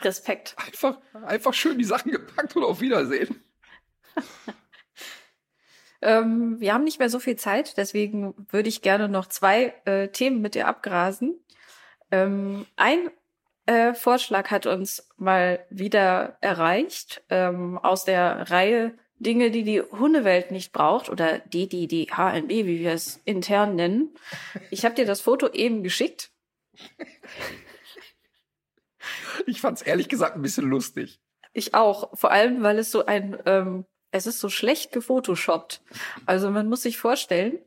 [0.00, 0.54] Respekt.
[0.64, 3.42] Einfach, einfach schön die Sachen gepackt und auf Wiedersehen.
[6.04, 10.08] Ähm, wir haben nicht mehr so viel Zeit, deswegen würde ich gerne noch zwei äh,
[10.08, 11.40] Themen mit dir abgrasen.
[12.10, 13.10] Ähm, ein
[13.66, 20.50] äh, Vorschlag hat uns mal wieder erreicht ähm, aus der Reihe Dinge, die die Hundewelt
[20.50, 24.14] nicht braucht oder die, die die HNB, wie wir es intern nennen.
[24.70, 26.30] Ich habe dir das Foto eben geschickt.
[29.46, 31.20] Ich fand's ehrlich gesagt ein bisschen lustig.
[31.52, 33.84] Ich auch, vor allem, weil es so ein, ähm,
[34.14, 35.82] es ist so schlecht gefotoshoppt.
[36.24, 37.58] Also man muss sich vorstellen,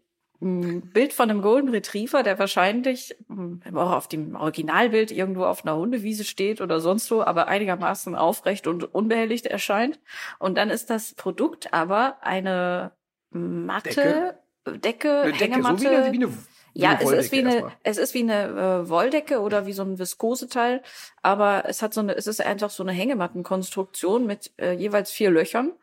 [0.41, 5.65] ein Bild von einem Golden Retriever, der wahrscheinlich ähm, auch auf dem Originalbild irgendwo auf
[5.65, 9.99] einer Hundewiese steht oder sonst wo, aber einigermaßen aufrecht und unbehelligt erscheint.
[10.39, 12.91] Und dann ist das Produkt aber eine
[13.31, 15.77] Matte, Decke, Eine Decke, Hängematte.
[15.79, 16.33] so wie eine, wie eine,
[16.73, 17.73] Ja, eine es ist wie eine, erstmal.
[17.83, 20.81] es ist wie eine äh, Wolldecke oder wie so ein Viskoseteil,
[21.23, 25.29] aber es hat so eine, es ist einfach so eine Hängemattenkonstruktion mit äh, jeweils vier
[25.31, 25.73] Löchern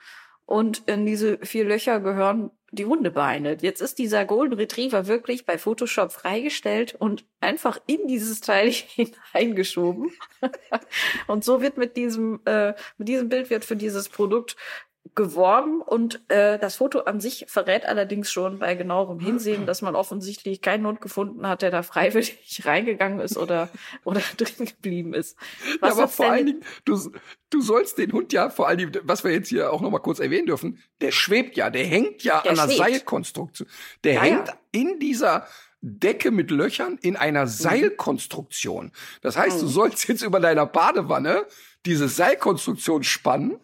[0.47, 3.57] und in diese vier Löcher gehören die Hundebeine.
[3.61, 8.71] Jetzt ist dieser Golden Retriever wirklich bei Photoshop freigestellt und einfach in dieses Teil
[9.33, 10.11] hineingeschoben.
[11.27, 14.57] und so wird mit diesem, äh, mit diesem Bild wird für dieses Produkt
[15.15, 19.95] geworben und äh, das Foto an sich verrät allerdings schon bei genauerem Hinsehen, dass man
[19.95, 23.69] offensichtlich keinen Hund gefunden hat, der da freiwillig reingegangen ist oder
[24.05, 25.37] oder drin geblieben ist.
[25.83, 26.99] Ja, aber vor allen Dingen, du,
[27.51, 29.99] du sollst den Hund ja, vor allen Dingen, was wir jetzt hier auch noch mal
[30.01, 32.79] kurz erwähnen dürfen, der schwebt ja, der hängt ja Der an schwebt.
[32.79, 33.69] Seilkonstruktion.
[34.03, 34.55] Der Ja, hängt ja.
[34.73, 35.47] in dieser
[35.81, 38.91] Decke mit Löchern in einer Seilkonstruktion.
[39.21, 39.71] Das heißt, du Mhm.
[39.71, 41.45] sollst jetzt über deiner Badewanne
[41.87, 43.59] diese Seilkonstruktion spannen,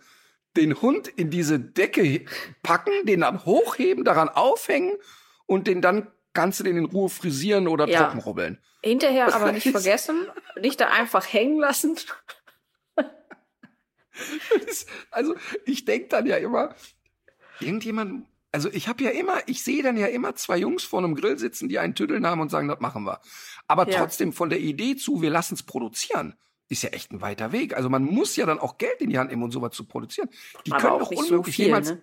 [0.56, 2.24] den Hund in diese Decke
[2.62, 4.92] packen, den dann hochheben, daran aufhängen
[5.46, 8.04] und den dann kannst du den in Ruhe frisieren oder Ja.
[8.04, 8.58] trockenrubbeln.
[8.82, 10.26] hinterher aber nicht vergessen,
[10.60, 11.96] nicht da einfach hängen lassen.
[14.66, 15.34] Das- also
[15.64, 16.74] ich denk dann ja immer,
[17.60, 21.14] irgendjemand, also ich habe ja immer, ich sehe dann ja immer zwei Jungs vor einem
[21.14, 23.20] Grill sitzen, die einen Tüddeln haben und sagen, das machen wir.
[23.66, 23.98] Aber Ja.
[23.98, 26.34] trotzdem von der Idee zu, wir lassen es produzieren,
[26.70, 27.76] ist ja echt ein weiter Weg.
[27.76, 30.30] Also man muss ja dann auch Geld in die Hand nehmen, um sowas zu produzieren.
[30.66, 31.90] Die aber können doch nicht so unmöglich viel, jemals.
[31.90, 32.02] ne?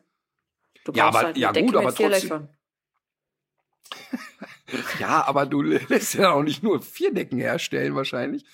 [0.84, 2.50] Du Ja, aber- halt ja, Decke gut, aber trotzdem-.
[5.00, 8.46] Ja, aber du lässt ja auch nicht nur vier Decken herstellen wahrscheinlich.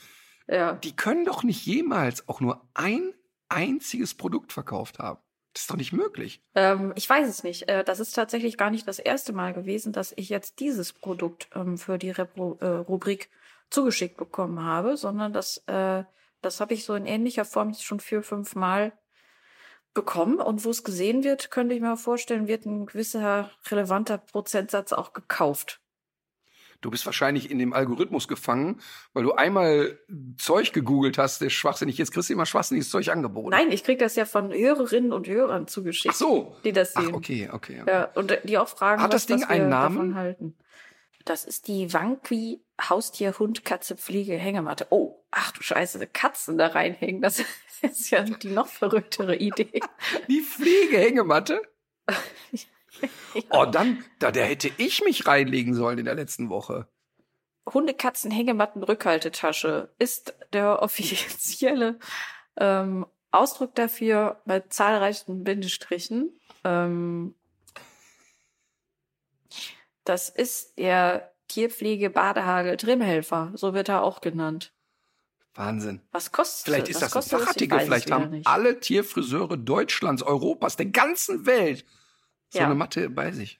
[0.47, 0.74] Ja.
[0.74, 3.14] Die können doch nicht jemals auch nur ein
[3.49, 5.20] einziges Produkt verkauft haben.
[5.53, 6.41] Das ist doch nicht möglich.
[6.55, 7.68] Ähm, ich weiß es nicht.
[7.70, 11.47] Äh, das ist tatsächlich gar nicht das erste Mal gewesen, dass ich jetzt dieses Produkt
[11.55, 13.30] ähm, für die äh, Rubrik
[13.74, 16.03] zugeschickt bekommen habe, sondern das, äh,
[16.41, 18.93] das habe ich so in ähnlicher Form schon vier, fünf Mal
[19.93, 20.39] bekommen.
[20.39, 25.13] Und wo es gesehen wird, könnte ich mir vorstellen, wird ein gewisser relevanter Prozentsatz auch
[25.13, 25.80] gekauft.
[26.82, 28.82] Du bist wahrscheinlich in dem Algorithmus gefangen,
[29.13, 29.97] weil du einmal
[30.38, 31.97] Zeug gegoogelt hast, der schwachsinnig.
[31.97, 33.51] Jetzt kriegst du immer schwachsinniges Zeug angeboten.
[33.51, 36.57] Nein, ich kriege das ja von Hörerinnen und Hörern zugeschickt, Ach so.
[36.65, 37.15] die das Ach, sehen.
[37.15, 37.82] okay, okay.
[37.82, 37.89] okay.
[37.89, 39.95] Ja, und die auch fragen, Hat das was, Ding was einen Namen?
[39.95, 40.57] davon halten.
[41.26, 44.88] Das ist die Wankwi Haustier, Hund, Katze, Pflege, Hängematte.
[44.89, 47.21] Oh, ach du Scheiße, Katzen da reinhängen.
[47.21, 47.39] Das
[47.82, 49.82] ist ja die noch verrücktere Idee.
[50.28, 51.61] Die Pflegehängematte?
[53.49, 56.88] Oh, dann, da, da hätte ich mich reinlegen sollen in der letzten Woche.
[57.65, 61.97] Hunde, Katzen, Hängematten, Rückhaltetasche ist der offizielle
[62.55, 66.39] ähm, Ausdruck dafür mit zahlreichen Bindestrichen.
[66.63, 67.34] Ähm,
[70.06, 74.74] das ist der Tierpflege Badehagel Trimmhelfer, so wird er auch genannt.
[75.56, 76.01] Wahnsinn.
[76.12, 77.80] Was kostet Vielleicht ist das ein kostet Ich Fachartikel.
[77.82, 78.47] Vielleicht haben nicht.
[78.47, 81.86] alle Tierfriseure Deutschlands, Europas, der ganzen Welt
[82.49, 82.66] so Ja.
[82.66, 83.60] eine Matte bei sich.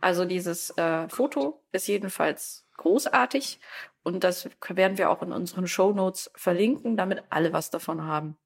[0.00, 3.60] Also dieses äh, Foto ist jedenfalls großartig
[4.04, 8.36] und das werden wir auch in unseren Shownotes verlinken, damit alle was davon haben.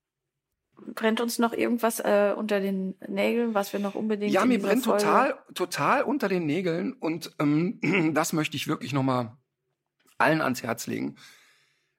[0.95, 4.85] Brennt uns noch irgendwas äh, unter den Nägeln, was wir noch unbedingt Ja, mir brennt
[4.85, 7.81] Folge- total, total unter den Nägeln und ähm,
[8.15, 9.39] das möchte ich wirklich noch mal
[10.19, 11.17] allen ans Herz legen.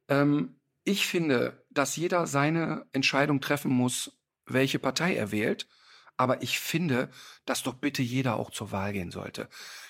[0.08, 5.68] Ähm, ich finde, dass jeder seine Entscheidung treffen muss, welche Partei er wählt.
[6.16, 7.10] Aber ich finde,
[7.46, 9.50] dass doch bitte jeder auch zur Wahl gehen sollte.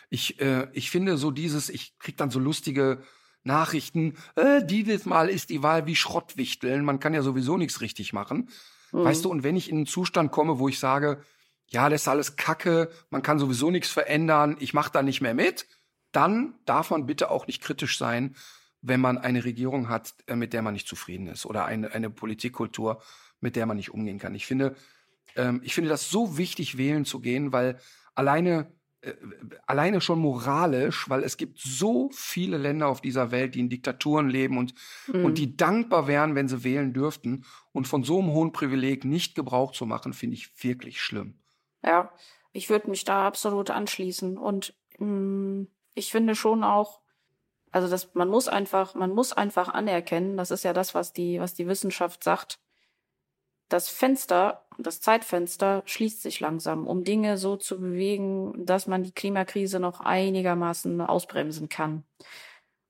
[0.10, 3.04] Ich, äh, ich finde so dieses, ich krieg dann so lustige
[3.44, 8.14] Nachrichten, äh, dieses Mal ist die Wahl wie Schrottwichteln, man kann ja sowieso nichts richtig
[8.14, 8.50] machen.
[8.94, 9.04] Mhm.
[9.04, 11.22] Weißt du, und wenn ich in einen Zustand komme, wo ich sage,
[11.68, 15.34] ja, das ist alles Kacke, man kann sowieso nichts verändern, ich mache da nicht mehr
[15.34, 15.68] mit,
[16.12, 18.36] dann darf man bitte auch nicht kritisch sein,
[18.82, 22.10] wenn man eine Regierung hat, äh, mit der man nicht zufrieden ist oder eine, eine
[22.10, 23.02] Politikkultur,
[23.40, 24.36] mit der man nicht umgehen kann.
[24.36, 24.76] Ich finde,
[25.36, 27.80] ähm, ich finde das so wichtig, wählen zu gehen, weil
[28.14, 28.72] alleine
[29.68, 34.30] alleine schon moralisch, weil es gibt so viele Länder auf dieser Welt, die in Diktaturen
[34.30, 34.74] leben und,
[35.08, 35.26] mhm.
[35.26, 37.46] und die dankbar wären, wenn sie wählen dürften.
[37.72, 41.40] Und von so einem hohen Privileg nicht Gebrauch zu machen, finde ich wirklich schlimm.
[41.84, 42.12] Ja,
[42.52, 44.38] ich würde mich da absolut anschließen.
[44.38, 47.02] Und mh, mm, ich finde schon auch,
[47.72, 51.40] also das, man muss einfach, man muss einfach anerkennen, das ist ja das, was die,
[51.40, 52.60] was die Wissenschaft sagt.
[53.70, 59.14] Das Fenster, das Zeitfenster schließt sich langsam, um Dinge so zu bewegen, dass man die
[59.14, 62.04] Klimakrise noch einigermaßen ausbremsen kann.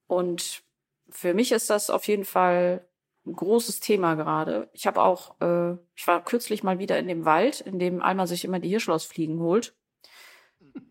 [0.08, 0.64] Und
[1.10, 2.86] für mich ist das auf jeden Fall
[3.26, 4.70] ein großes Thema gerade.
[4.74, 8.28] Ich habe auch, äh, ich war kürzlich mal wieder in dem Wald, in dem Alma
[8.28, 9.76] sich immer die Hirschlausfliegen holt.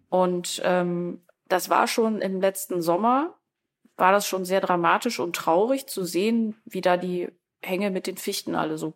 [0.09, 3.39] Und ähm, das war schon im letzten Sommer,
[3.97, 7.29] war das schon sehr dramatisch und traurig zu sehen, wie da die
[7.63, 8.95] Hänge mit den Fichten alle so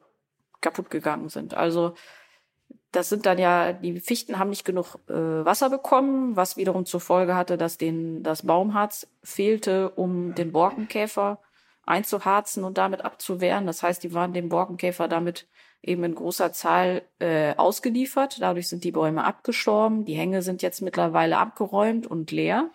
[0.60, 1.54] kaputt gegangen sind.
[1.54, 1.94] Also
[2.92, 7.00] das sind dann ja, die Fichten haben nicht genug äh, Wasser bekommen, was wiederum zur
[7.00, 11.40] Folge hatte, dass denen das Baumharz fehlte, um den Borkenkäfer
[11.84, 13.66] einzuharzen und damit abzuwehren.
[13.66, 15.46] Das heißt, die waren dem Borkenkäfer damit
[15.82, 18.38] eben in großer Zahl äh, ausgeliefert.
[18.40, 20.04] Dadurch sind die Bäume abgestorben.
[20.04, 22.70] Die Hänge sind jetzt mittlerweile abgeräumt und leer.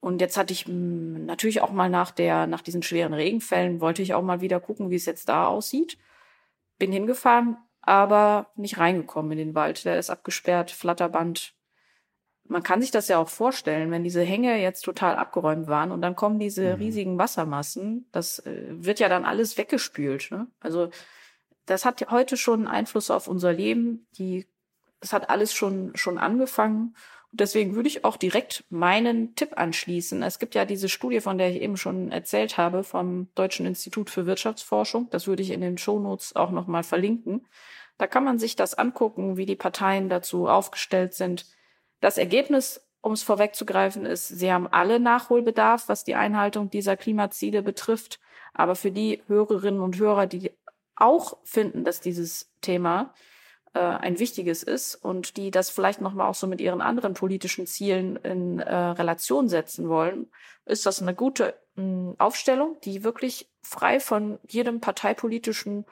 [0.00, 4.02] Und jetzt hatte ich hm, natürlich auch mal nach der, nach diesen schweren Regenfällen, wollte
[4.02, 5.96] ich auch mal wieder gucken, wie es jetzt da aussieht.
[6.78, 9.84] Bin hingefahren, aber nicht reingekommen in den Wald.
[9.84, 11.54] Der ist abgesperrt, Flatterband,
[12.48, 16.00] man kann sich das ja auch vorstellen, wenn diese Hänge jetzt total abgeräumt waren und
[16.02, 16.82] dann kommen diese mhm.
[16.82, 20.30] riesigen Wassermassen, das äh, wird ja dann alles weggespült.
[20.30, 20.48] Ne?
[20.60, 20.90] Also
[21.66, 24.06] das hat heute schon Einfluss auf unser Leben.
[24.18, 24.46] Die,
[25.00, 26.96] das hat alles schon schon angefangen.
[27.30, 30.22] Und deswegen würde ich auch direkt meinen Tipp anschließen.
[30.22, 34.10] Es gibt ja diese Studie, von der ich eben schon erzählt habe, vom Deutschen Institut
[34.10, 35.08] für Wirtschaftsforschung.
[35.10, 37.46] Das würde ich in den Shownotes auch nochmal verlinken.
[37.98, 41.46] Da kann man sich das angucken, wie die Parteien dazu aufgestellt sind
[42.00, 47.62] das Ergebnis, um es vorwegzugreifen, ist, sie haben alle Nachholbedarf, was die Einhaltung dieser Klimaziele
[47.62, 48.20] betrifft.
[48.54, 50.52] Aber für die Hörerinnen und Hörer, die
[50.96, 53.14] auch finden, dass dieses Thema
[53.74, 57.66] äh, ein wichtiges ist und die das vielleicht nochmal auch so mit ihren anderen politischen
[57.66, 60.30] Zielen in äh, Relation setzen wollen,
[60.64, 65.84] ist das eine gute mh, Aufstellung, die wirklich frei von jedem parteipolitischen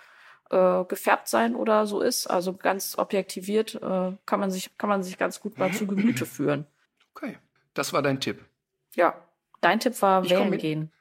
[0.50, 2.26] äh, gefärbt sein oder so ist.
[2.26, 6.26] Also ganz objektiviert äh, kann man sich kann man sich ganz gut mal zu Gemüte
[6.26, 6.66] führen.
[7.14, 7.38] Okay,
[7.74, 8.44] das war dein Tipp.
[8.94, 9.14] Ja,
[9.60, 10.92] dein Tipp war ich wählen gehen.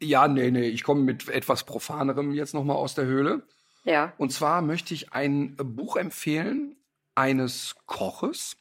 [0.00, 3.42] Ja, nee, nee, ich komme mit etwas profanerem jetzt noch mal aus der Höhle.
[3.84, 4.12] Ja.
[4.16, 6.76] Und zwar möchte ich ein Buch empfehlen
[7.14, 8.56] eines Koches.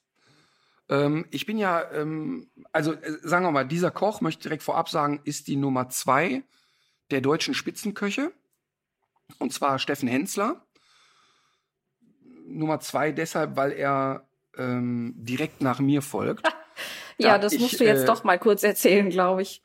[0.90, 4.90] Ähm, ich bin ja, ähm, also äh, sagen wir mal, dieser Koch möchte direkt vorab
[4.90, 6.44] sagen, ist die Nummer zwei
[7.12, 8.32] der deutschen Spitzenköche.
[9.40, 10.66] Und zwar Steffen Hensler.
[12.46, 16.48] Nummer zwei deshalb, weil er ähm, direkt nach mir folgt.
[17.24, 19.62] ja, das ich, musst du jetzt äh, doch mal kurz erzählen, glaube ich.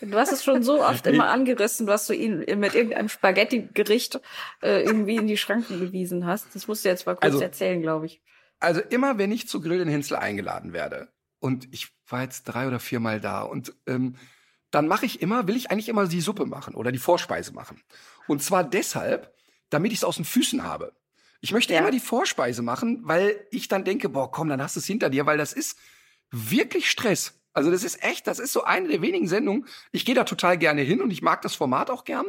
[0.00, 4.20] Du hast es schon so oft immer angerissen, was du ihn mit irgendeinem Spaghetti-Gericht
[4.62, 6.54] äh, irgendwie in die Schranken gewiesen hast.
[6.54, 8.22] Das musst du jetzt mal kurz also, erzählen, glaube ich.
[8.58, 12.66] Also immer, wenn ich zu Grill in Hensler eingeladen werde, und ich war jetzt drei
[12.66, 14.16] oder viermal da, und ähm,
[14.70, 17.82] dann mache ich immer, will ich eigentlich immer die Suppe machen oder die Vorspeise machen.
[18.26, 19.32] Und zwar deshalb,
[19.70, 20.92] damit ich es aus den Füßen habe.
[21.40, 21.80] Ich möchte ja.
[21.80, 25.10] immer die Vorspeise machen, weil ich dann denke, boah, komm, dann hast du es hinter
[25.10, 25.78] dir, weil das ist
[26.30, 27.40] wirklich Stress.
[27.52, 29.66] Also das ist echt, das ist so eine der wenigen Sendungen.
[29.90, 32.26] Ich gehe da total gerne hin und ich mag das Format auch gern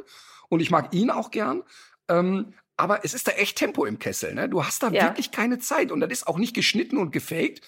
[0.50, 1.64] und ich mag ihn auch gern.
[2.08, 4.34] Ähm, aber es ist da echt Tempo im Kessel.
[4.34, 4.48] Ne?
[4.48, 5.04] Du hast da ja.
[5.04, 7.62] wirklich keine Zeit und das ist auch nicht geschnitten und gefaked.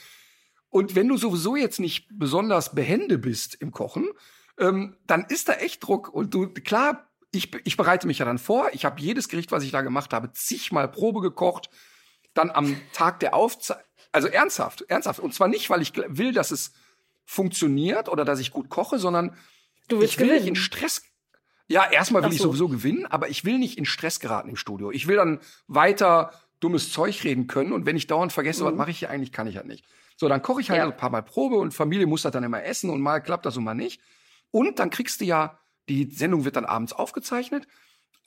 [0.70, 4.08] Und wenn du sowieso jetzt nicht besonders behende bist im Kochen,
[4.60, 6.10] ähm, dann ist da echt Druck.
[6.10, 8.70] Und du, klar, ich, ich bereite mich ja dann vor.
[8.74, 11.70] Ich habe jedes Gericht, was ich da gemacht habe, zigmal Probe gekocht.
[12.34, 15.20] Dann am Tag der Aufzeichnung, also ernsthaft, ernsthaft.
[15.20, 16.72] Und zwar nicht, weil ich will, dass es
[17.26, 19.36] funktioniert oder dass ich gut koche, sondern
[19.88, 20.34] ich will gewinnen.
[20.34, 21.04] nicht in Stress.
[21.68, 22.36] Ja, erstmal will so.
[22.36, 24.92] ich sowieso gewinnen, aber ich will nicht in Stress geraten im Studio.
[24.92, 28.68] Ich will dann weiter dummes Zeug reden können und wenn ich dauernd vergesse, mhm.
[28.68, 29.86] was mache ich hier eigentlich, kann ich halt nicht.
[30.18, 30.86] So, dann koche ich halt ja.
[30.86, 33.56] ein paar Mal Probe und Familie muss das dann immer essen und mal klappt das
[33.56, 34.02] und mal nicht.
[34.52, 37.68] Und dann kriegst du ja die Sendung wird dann abends aufgezeichnet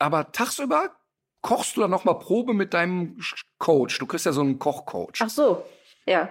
[0.02, 0.96] aber tagsüber
[1.42, 3.18] kochst du dann noch mal Probe mit deinem
[3.58, 3.98] Coach.
[3.98, 5.20] Du kriegst ja so einen Kochcoach.
[5.20, 5.64] Ach so,
[6.06, 6.28] ja.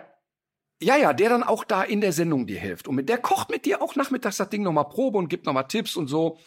[0.81, 2.87] Ja, ja, der dann auch da in der Sendung dir hilft.
[2.87, 5.45] Und mit der kocht mit dir auch nachmittags das Ding noch mal Probe und gibt
[5.45, 6.39] noch mal Tipps und so.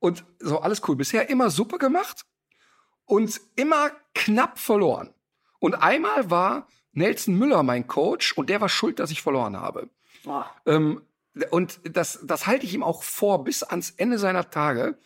[0.00, 0.96] Und so alles cool.
[0.96, 2.24] Bisher immer Suppe gemacht
[3.04, 5.14] und immer knapp verloren.
[5.60, 9.88] Und einmal war Nelson Müller mein Coach und der war schuld, dass ich verloren habe.
[10.24, 10.50] Boah.
[10.66, 11.02] Ähm,
[11.50, 14.98] und das, das halte ich ihm auch vor bis ans Ende seiner Tage,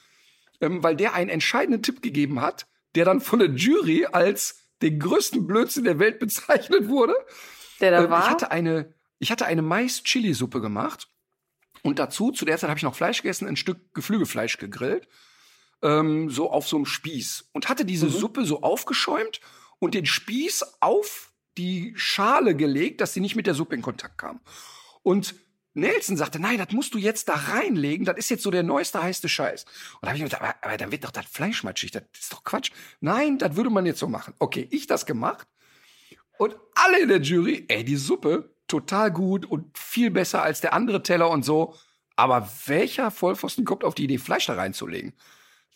[0.60, 4.98] ähm, weil der einen entscheidenden Tipp gegeben hat, der dann von der Jury als den
[4.98, 7.14] größten Blödsinn der Welt bezeichnet wurde.
[7.80, 8.24] Der da Ähm, war?
[8.24, 11.08] Ich hatte eine, ich hatte eine Mais-Chili-Suppe gemacht
[11.82, 15.08] und dazu, zu der Zeit habe ich noch Fleisch gegessen, ein Stück Geflügelfleisch gegrillt,
[15.82, 19.40] ähm, so auf so einem Spieß und hatte diese Suppe so aufgeschäumt
[19.78, 24.16] und den Spieß auf die Schale gelegt, dass sie nicht mit der Suppe in Kontakt
[24.18, 24.40] kam.
[25.02, 25.34] Und
[25.74, 29.02] Nelson sagte, nein, das musst du jetzt da reinlegen, das ist jetzt so der neueste
[29.02, 29.64] heiße Scheiß.
[29.64, 32.02] Und da habe ich mir gedacht, aber, aber dann wird doch das Fleisch matschig, das
[32.18, 32.70] ist doch Quatsch.
[33.00, 34.34] Nein, das würde man jetzt so machen.
[34.38, 35.46] Okay, ich das gemacht
[36.38, 40.72] und alle in der Jury, ey, die Suppe, total gut und viel besser als der
[40.72, 41.74] andere Teller und so.
[42.16, 45.14] Aber welcher Vollpfosten kommt auf die Idee, Fleisch da reinzulegen?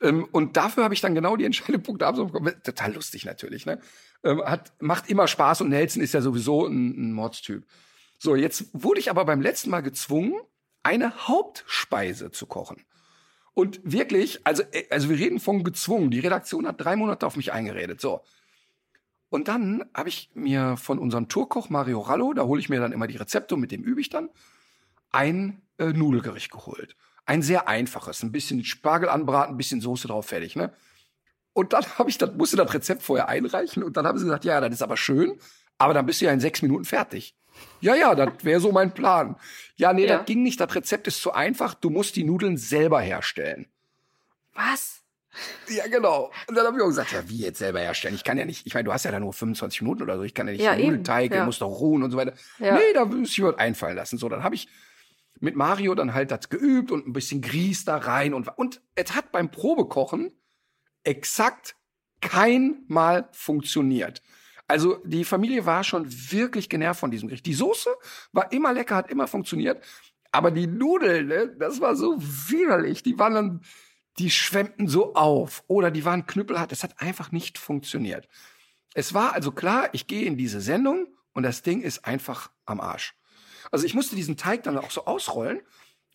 [0.01, 2.33] Ähm, und dafür habe ich dann genau die entscheidenden Punkte abgenommen.
[2.33, 2.63] bekommen.
[2.63, 3.81] Total lustig natürlich, ne?
[4.25, 7.65] Ähm, hat, macht immer Spaß und Nelson ist ja sowieso ein, ein Mordstyp.
[8.19, 10.35] So, jetzt wurde ich aber beim letzten Mal gezwungen,
[10.83, 12.85] eine Hauptspeise zu kochen.
[13.55, 16.11] Und wirklich, also, äh, also wir reden von gezwungen.
[16.11, 18.01] Die Redaktion hat drei Monate auf mich eingeredet.
[18.01, 18.21] So.
[19.29, 22.93] Und dann habe ich mir von unserem Tourkoch Mario Rallo, da hole ich mir dann
[22.93, 24.29] immer die Rezepte und mit dem übe ich dann,
[25.11, 26.97] ein äh, Nudelgericht geholt.
[27.25, 30.73] Ein sehr einfaches, ein bisschen Spargel anbraten, ein bisschen Soße drauf, fertig, ne?
[31.53, 34.45] Und dann habe ich das, musste das Rezept vorher einreichen und dann haben sie gesagt,
[34.45, 35.39] ja, das ist aber schön,
[35.79, 37.35] aber dann bist du ja in sechs Minuten fertig.
[37.81, 39.37] Ja, ja, das wäre so mein Plan.
[39.77, 40.19] Ja, nee, Ja.
[40.19, 43.67] das ging nicht, das Rezept ist zu einfach, du musst die Nudeln selber herstellen.
[44.55, 45.03] Was?
[45.69, 46.33] Ja, genau.
[46.47, 48.15] Und dann habe ich auch gesagt, ja, wie jetzt selber herstellen?
[48.15, 50.23] Ich kann ja nicht, ich meine, du hast ja da nur 25 Minuten oder so,
[50.23, 51.45] ich kann ja nicht Ja, Nudelteig, ja.
[51.45, 52.33] muss doch ruhen und so weiter.
[52.59, 52.75] Ja.
[52.77, 54.17] Nee, da muss ich mir einfallen lassen.
[54.17, 54.69] So, dann habe ich
[55.39, 59.15] mit Mario dann halt das geübt und ein bisschen Grieß da rein und, und es
[59.15, 60.33] hat beim Probekochen
[61.05, 61.77] exakt
[62.23, 64.23] kein Mal funktioniert.
[64.69, 67.47] Also die Familie war schon wirklich genervt von diesem Gericht.
[67.47, 67.91] Die Soße
[68.33, 69.83] war immer lecker, hat immer funktioniert.
[70.33, 73.03] Aber die Nudeln, ne, das war so widerlich.
[73.03, 73.61] Die waren dann,
[74.19, 76.73] die schwemmten so auf oder die waren knüppelhart.
[76.73, 78.29] Das hat einfach nicht funktioniert.
[78.95, 82.81] Es war also klar, ich gehe in diese Sendung und das Ding ist einfach am
[82.81, 83.15] Arsch.
[83.71, 85.61] Also ich musste diesen Teig dann auch so ausrollen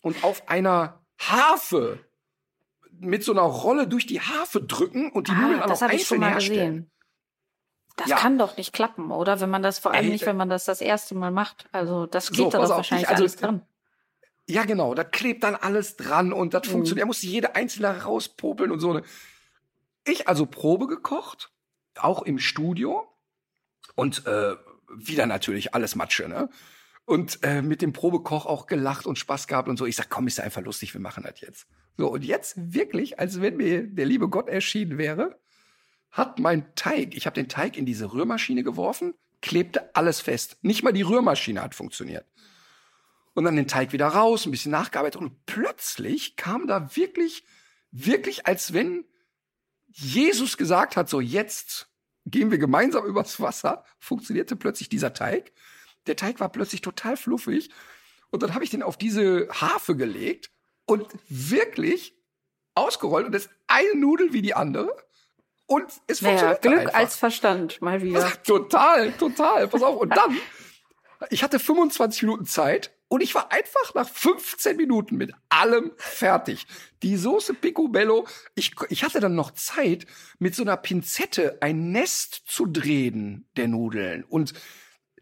[0.02, 2.00] und auf einer Harfe
[2.98, 6.06] mit so einer Rolle durch die Harfe drücken und die Nudeln Ah, auch habe ich
[6.06, 6.74] schon einzeln herstellen.
[6.74, 6.91] gesehen.
[7.96, 8.16] Das Ja.
[8.16, 9.40] kann doch nicht klappen, oder?
[9.40, 11.66] Wenn man das vor allem Ey, nicht, wenn man das das erste Mal macht.
[11.72, 13.62] Also das So, klebt da doch wahrscheinlich ich- also- alles dran.
[14.48, 16.72] Ja, genau, da klebt dann alles dran und das Mhm.
[16.72, 17.04] funktioniert.
[17.04, 19.00] Er musste jede einzelne rauspopeln und so.
[20.04, 21.52] Ich also Probe gekocht,
[21.96, 23.06] auch im Studio
[23.94, 24.56] und äh,
[24.96, 26.48] wieder natürlich alles Matsche, ne?
[27.04, 29.86] Und äh, mit dem Probekoch auch gelacht und Spaß gehabt und so.
[29.86, 31.66] Ich sag, komm, ist ja einfach lustig, wir machen das jetzt.
[31.96, 35.38] So, und jetzt wirklich, als wenn mir der liebe Gott erschienen wäre,
[36.12, 40.58] hat mein Teig, ich habe den Teig in diese Rührmaschine geworfen, klebte alles fest.
[40.62, 42.26] Nicht mal die Rührmaschine hat funktioniert
[43.34, 47.44] und dann den Teig wieder raus, ein bisschen nachgearbeitet und plötzlich kam da wirklich,
[47.90, 49.04] wirklich als wenn
[49.88, 51.88] Jesus gesagt hat, so jetzt
[52.24, 55.52] gehen wir gemeinsam übers Wasser, funktionierte plötzlich dieser Teig.
[56.06, 57.70] Der Teig war plötzlich total fluffig
[58.30, 60.50] und dann habe ich den auf diese Harfe gelegt
[60.84, 62.14] und wirklich
[62.74, 64.94] ausgerollt und ist eine Nudel wie die andere
[65.72, 66.94] und es Naja, funktionierte Glück einfach.
[66.94, 68.30] als Verstand, mal wieder.
[68.44, 69.68] Total, total.
[69.68, 69.96] Pass auf.
[69.96, 70.36] Und dann,
[71.30, 76.66] ich hatte 25 Minuten Zeit und ich war einfach nach 15 Minuten mit allem fertig.
[77.02, 80.06] Die Soße Picobello, ich, ich hatte dann noch Zeit,
[80.38, 84.24] mit so einer Pinzette ein Nest zu drehen der Nudeln.
[84.24, 84.54] Und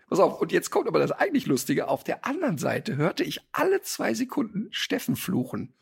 [0.09, 1.89] pass auf, und jetzt kommt aber das eigentlich Lustige.
[1.89, 5.75] Auf der anderen Seite hörte ich alle zwei Sekunden Steffen fluchen.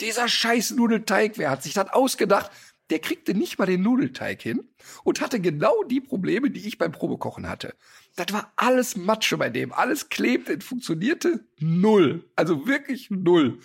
[0.00, 2.50] Dieser scheiß Nudelteig, wer hat sich das ausgedacht?
[2.90, 4.66] Der kriegte nicht mal den Nudelteig hin
[5.04, 7.74] und hatte genau die Probleme, die ich beim Probekochen hatte.
[8.16, 9.72] Das war alles Matsche bei dem.
[9.72, 12.24] Alles klebte, funktionierte null.
[12.34, 13.60] Also wirklich null.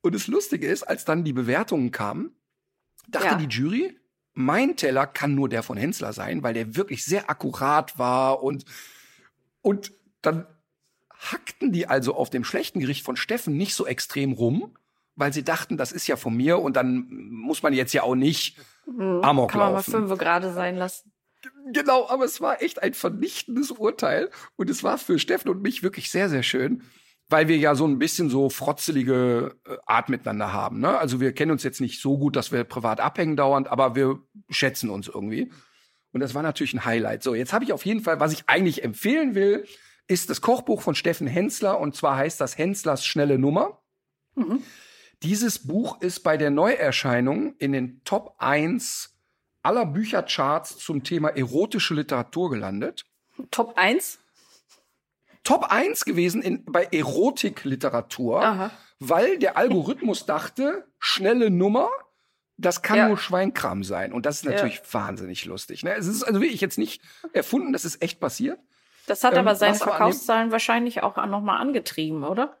[0.00, 2.34] Und das Lustige ist, als dann die Bewertungen kamen,
[3.08, 3.34] dachte Ja.
[3.36, 3.96] die Jury,
[4.34, 8.64] mein Teller kann nur der von Hensler sein, weil der wirklich sehr akkurat war und,
[9.62, 10.46] und dann
[11.10, 14.76] hackten die also auf dem schlechten Gericht von Steffen nicht so extrem rum,
[15.16, 18.14] weil sie dachten, das ist ja von mir und dann muss man jetzt ja auch
[18.14, 19.90] nicht Amok Kann man mal laufen.
[19.90, 21.12] fünf gerade sein lassen.
[21.72, 25.82] Genau, aber es war echt ein vernichtendes Urteil und es war für Steffen und mich
[25.82, 26.82] wirklich sehr, sehr schön.
[27.30, 30.80] weil wir ja so ein bisschen so frotzelige äh, Art miteinander haben.
[30.80, 30.98] Ne?
[30.98, 34.18] Also wir kennen uns jetzt nicht so gut, dass wir privat abhängen dauernd, aber wir
[34.50, 35.50] schätzen uns irgendwie.
[36.12, 37.22] Und das war natürlich ein Highlight.
[37.22, 39.64] So, jetzt habe ich auf jeden Fall, was ich eigentlich empfehlen will,
[40.06, 43.80] ist das Kochbuch von Steffen Hensler und zwar heißt das Henslers schnelle Nummer.
[44.34, 44.62] Mhm.
[45.24, 49.14] Dieses Buch ist bei der Neuerscheinung in den Top 1
[49.62, 53.06] aller Büchercharts zum Thema erotische Literatur gelandet.
[53.50, 54.18] Top 1?
[55.42, 61.88] Top 1 gewesen in, bei Erotikliteratur, weil der Algorithmus dachte, schnelle Nummer,
[62.58, 63.08] das kann ja.
[63.08, 64.12] nur Schweinkram sein.
[64.12, 64.92] Und das ist natürlich ja.
[64.92, 65.84] wahnsinnig lustig.
[65.84, 65.94] Ne?
[65.94, 67.02] Es ist also wirklich jetzt nicht
[67.32, 68.58] erfunden, das ist echt passiert.
[69.06, 72.58] Das hat ähm, aber seine Verkaufszahlen wahrscheinlich auch nochmal angetrieben, oder?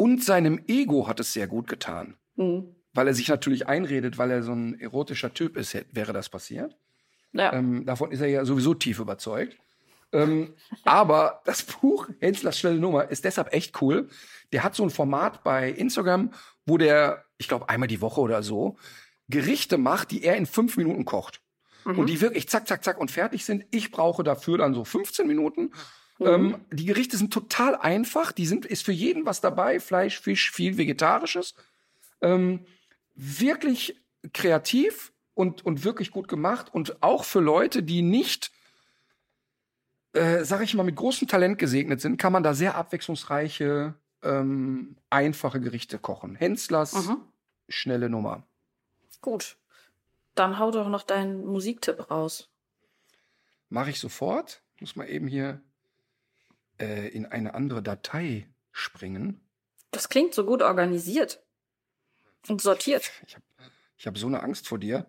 [0.00, 2.16] Und seinem Ego hat es sehr gut getan.
[2.36, 2.74] Mhm.
[2.94, 6.74] Weil er sich natürlich einredet, weil er so ein erotischer Typ ist, wäre das passiert.
[7.34, 7.52] Ja.
[7.52, 9.58] Ähm, davon ist er ja sowieso tief überzeugt.
[10.12, 14.08] Ähm, aber das Buch Henslers schnelle Nummer ist deshalb echt cool.
[14.52, 16.30] Der hat so ein Format bei Instagram,
[16.64, 18.78] wo der, ich glaube, einmal die Woche oder so,
[19.28, 21.42] Gerichte macht, die er in fünf Minuten kocht.
[21.84, 21.98] Mhm.
[21.98, 23.66] Und die wirklich zack, zack, zack und fertig sind.
[23.70, 25.72] Ich brauche dafür dann so 15 Minuten.
[26.20, 26.26] Mhm.
[26.26, 28.30] Ähm, die Gerichte sind total einfach.
[28.30, 29.80] Die sind, ist für jeden was dabei.
[29.80, 31.54] Fleisch, Fisch, viel Vegetarisches.
[32.20, 32.64] Ähm,
[33.14, 34.00] wirklich
[34.32, 36.72] kreativ und, und wirklich gut gemacht.
[36.72, 38.52] Und auch für Leute, die nicht
[40.12, 44.96] äh, sag ich mal, mit großem Talent gesegnet sind, kann man da sehr abwechslungsreiche, ähm,
[45.08, 46.34] einfache Gerichte kochen.
[46.34, 47.18] Henslers mhm.
[47.68, 48.42] schnelle Nummer.
[49.20, 49.56] Gut.
[50.34, 52.48] Dann hau doch noch deinen Musiktipp raus.
[53.68, 54.62] Mache ich sofort.
[54.80, 55.60] Muss mal eben hier
[56.80, 59.40] äh, in eine andere Datei springen.
[59.90, 61.42] Das klingt so gut organisiert
[62.48, 63.10] und sortiert.
[63.26, 63.44] Ich habe
[63.96, 65.06] ich hab so eine Angst vor dir,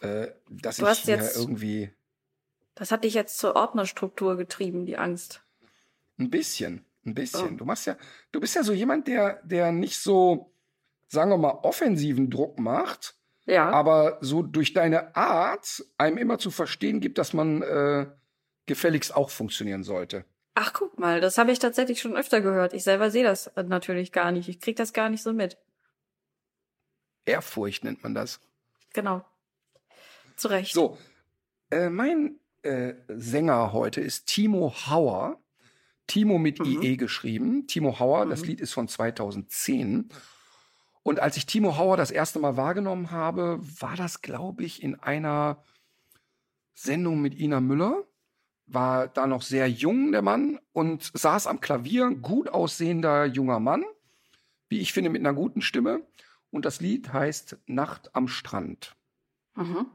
[0.00, 1.90] äh, dass du ich hier irgendwie
[2.74, 5.42] das hat dich jetzt zur Ordnerstruktur getrieben, die Angst.
[6.18, 7.54] Ein bisschen, ein bisschen.
[7.54, 7.56] Oh.
[7.58, 7.96] Du machst ja,
[8.32, 10.52] du bist ja so jemand, der, der nicht so,
[11.08, 13.70] sagen wir mal, offensiven Druck macht, ja.
[13.70, 18.06] aber so durch deine Art einem immer zu verstehen gibt, dass man äh,
[18.66, 20.24] gefälligst auch funktionieren sollte.
[20.54, 22.74] Ach, guck mal, das habe ich tatsächlich schon öfter gehört.
[22.74, 24.48] Ich selber sehe das natürlich gar nicht.
[24.48, 25.56] Ich krieg das gar nicht so mit.
[27.24, 28.40] Ehrfurcht nennt man das.
[28.92, 29.24] Genau.
[30.36, 30.74] Zu Recht.
[30.74, 30.98] So,
[31.70, 35.40] äh, mein äh, Sänger heute ist Timo Hauer.
[36.06, 36.82] Timo mit mhm.
[36.82, 37.66] IE geschrieben.
[37.66, 38.30] Timo Hauer, mhm.
[38.30, 40.10] das Lied ist von 2010.
[41.02, 44.96] Und als ich Timo Hauer das erste Mal wahrgenommen habe, war das, glaube ich, in
[44.96, 45.64] einer
[46.74, 48.04] Sendung mit Ina Müller.
[48.66, 53.84] War da noch sehr jung, der Mann, und saß am Klavier, gut aussehender junger Mann,
[54.68, 56.06] wie ich finde, mit einer guten Stimme.
[56.50, 58.96] Und das Lied heißt Nacht am Strand.
[59.54, 59.86] Mhm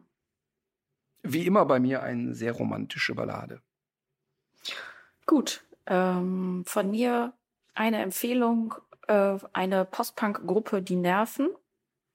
[1.33, 3.61] wie immer bei mir eine sehr romantische Ballade.
[5.25, 5.63] Gut.
[5.85, 7.33] Ähm, von mir
[7.73, 8.75] eine Empfehlung,
[9.07, 11.49] äh, eine Postpunk-Gruppe Die Nerven.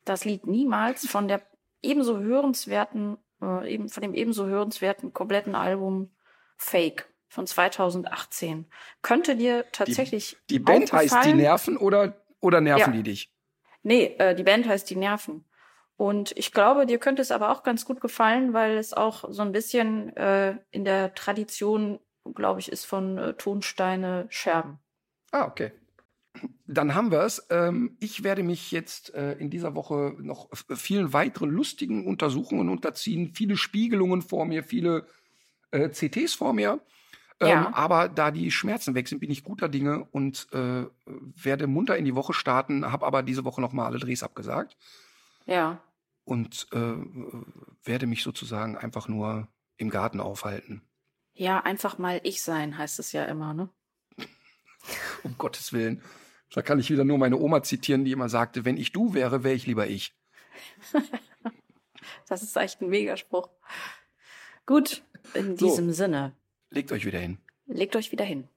[0.04, 1.42] Das Lied Niemals von der
[1.80, 6.10] ebenso hörenswerten, äh, eben von dem ebenso hörenswerten kompletten Album
[6.62, 8.66] Fake von 2018.
[9.02, 10.36] Könnte dir tatsächlich.
[10.48, 12.96] Die, die Band heißt Die Nerven oder, oder nerven ja.
[12.98, 13.32] die dich?
[13.82, 15.44] Nee, äh, die Band heißt Die Nerven.
[15.96, 19.42] Und ich glaube, dir könnte es aber auch ganz gut gefallen, weil es auch so
[19.42, 21.98] ein bisschen äh, in der Tradition,
[22.34, 24.78] glaube ich, ist von äh, Tonsteine Scherben.
[25.32, 25.72] Ah, okay.
[26.66, 27.46] Dann haben wir es.
[27.50, 33.32] Ähm, ich werde mich jetzt äh, in dieser Woche noch vielen weiteren lustigen Untersuchungen unterziehen.
[33.34, 35.06] Viele Spiegelungen vor mir, viele
[35.72, 36.80] äh, CTs vor mir.
[37.40, 37.74] Ähm, ja.
[37.74, 42.04] Aber da die Schmerzen weg sind, bin ich guter Dinge und äh, werde munter in
[42.04, 44.76] die Woche starten, habe aber diese Woche noch mal alle Drehs abgesagt.
[45.46, 45.82] Ja.
[46.24, 46.94] Und äh,
[47.82, 50.82] werde mich sozusagen einfach nur im Garten aufhalten.
[51.34, 53.70] Ja, einfach mal ich sein, heißt es ja immer, ne?
[55.24, 56.02] um Gottes Willen.
[56.52, 59.42] Da kann ich wieder nur meine Oma zitieren, die immer sagte, wenn ich du wäre,
[59.42, 60.14] wäre ich lieber ich.
[62.28, 63.48] das ist echt ein Megaspruch.
[64.66, 65.02] Gut,
[65.34, 66.32] in diesem so, Sinne.
[66.70, 67.38] Legt euch wieder hin.
[67.66, 68.48] Legt euch wieder hin.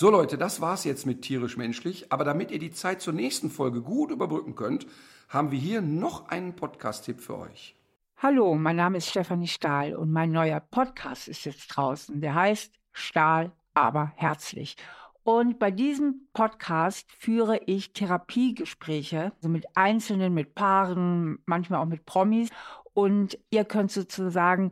[0.00, 3.50] So Leute, das war's jetzt mit tierisch menschlich, aber damit ihr die Zeit zur nächsten
[3.50, 4.86] Folge gut überbrücken könnt,
[5.28, 7.76] haben wir hier noch einen Podcast-Tipp für euch.
[8.22, 12.20] Hallo, mein Name ist Stefanie Stahl und mein neuer Podcast ist jetzt draußen.
[12.20, 14.76] Der heißt Stahl, aber herzlich.
[15.22, 22.04] Und bei diesem Podcast führe ich Therapiegespräche, also mit Einzelnen, mit Paaren, manchmal auch mit
[22.04, 22.50] Promis.
[22.92, 24.70] Und ihr könnt sozusagen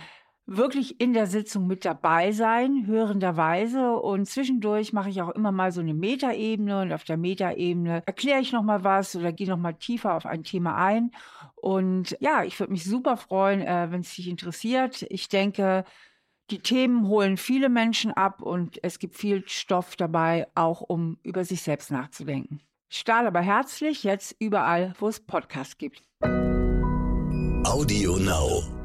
[0.49, 3.93] wirklich in der Sitzung mit dabei sein, hörenderweise.
[3.93, 8.41] Und zwischendurch mache ich auch immer mal so eine Metaebene und auf der Metaebene erkläre
[8.41, 11.11] ich nochmal was oder gehe nochmal tiefer auf ein Thema ein.
[11.55, 15.05] Und ja, ich würde mich super freuen, äh, wenn es dich interessiert.
[15.11, 15.85] Ich denke,
[16.51, 21.45] die Themen holen viele Menschen ab und es gibt viel Stoff dabei, auch um über
[21.45, 22.61] sich selbst nachzudenken.
[22.89, 26.03] Stahl aber herzlich, jetzt überall, wo es Podcasts gibt.
[27.65, 28.78] Audio Now.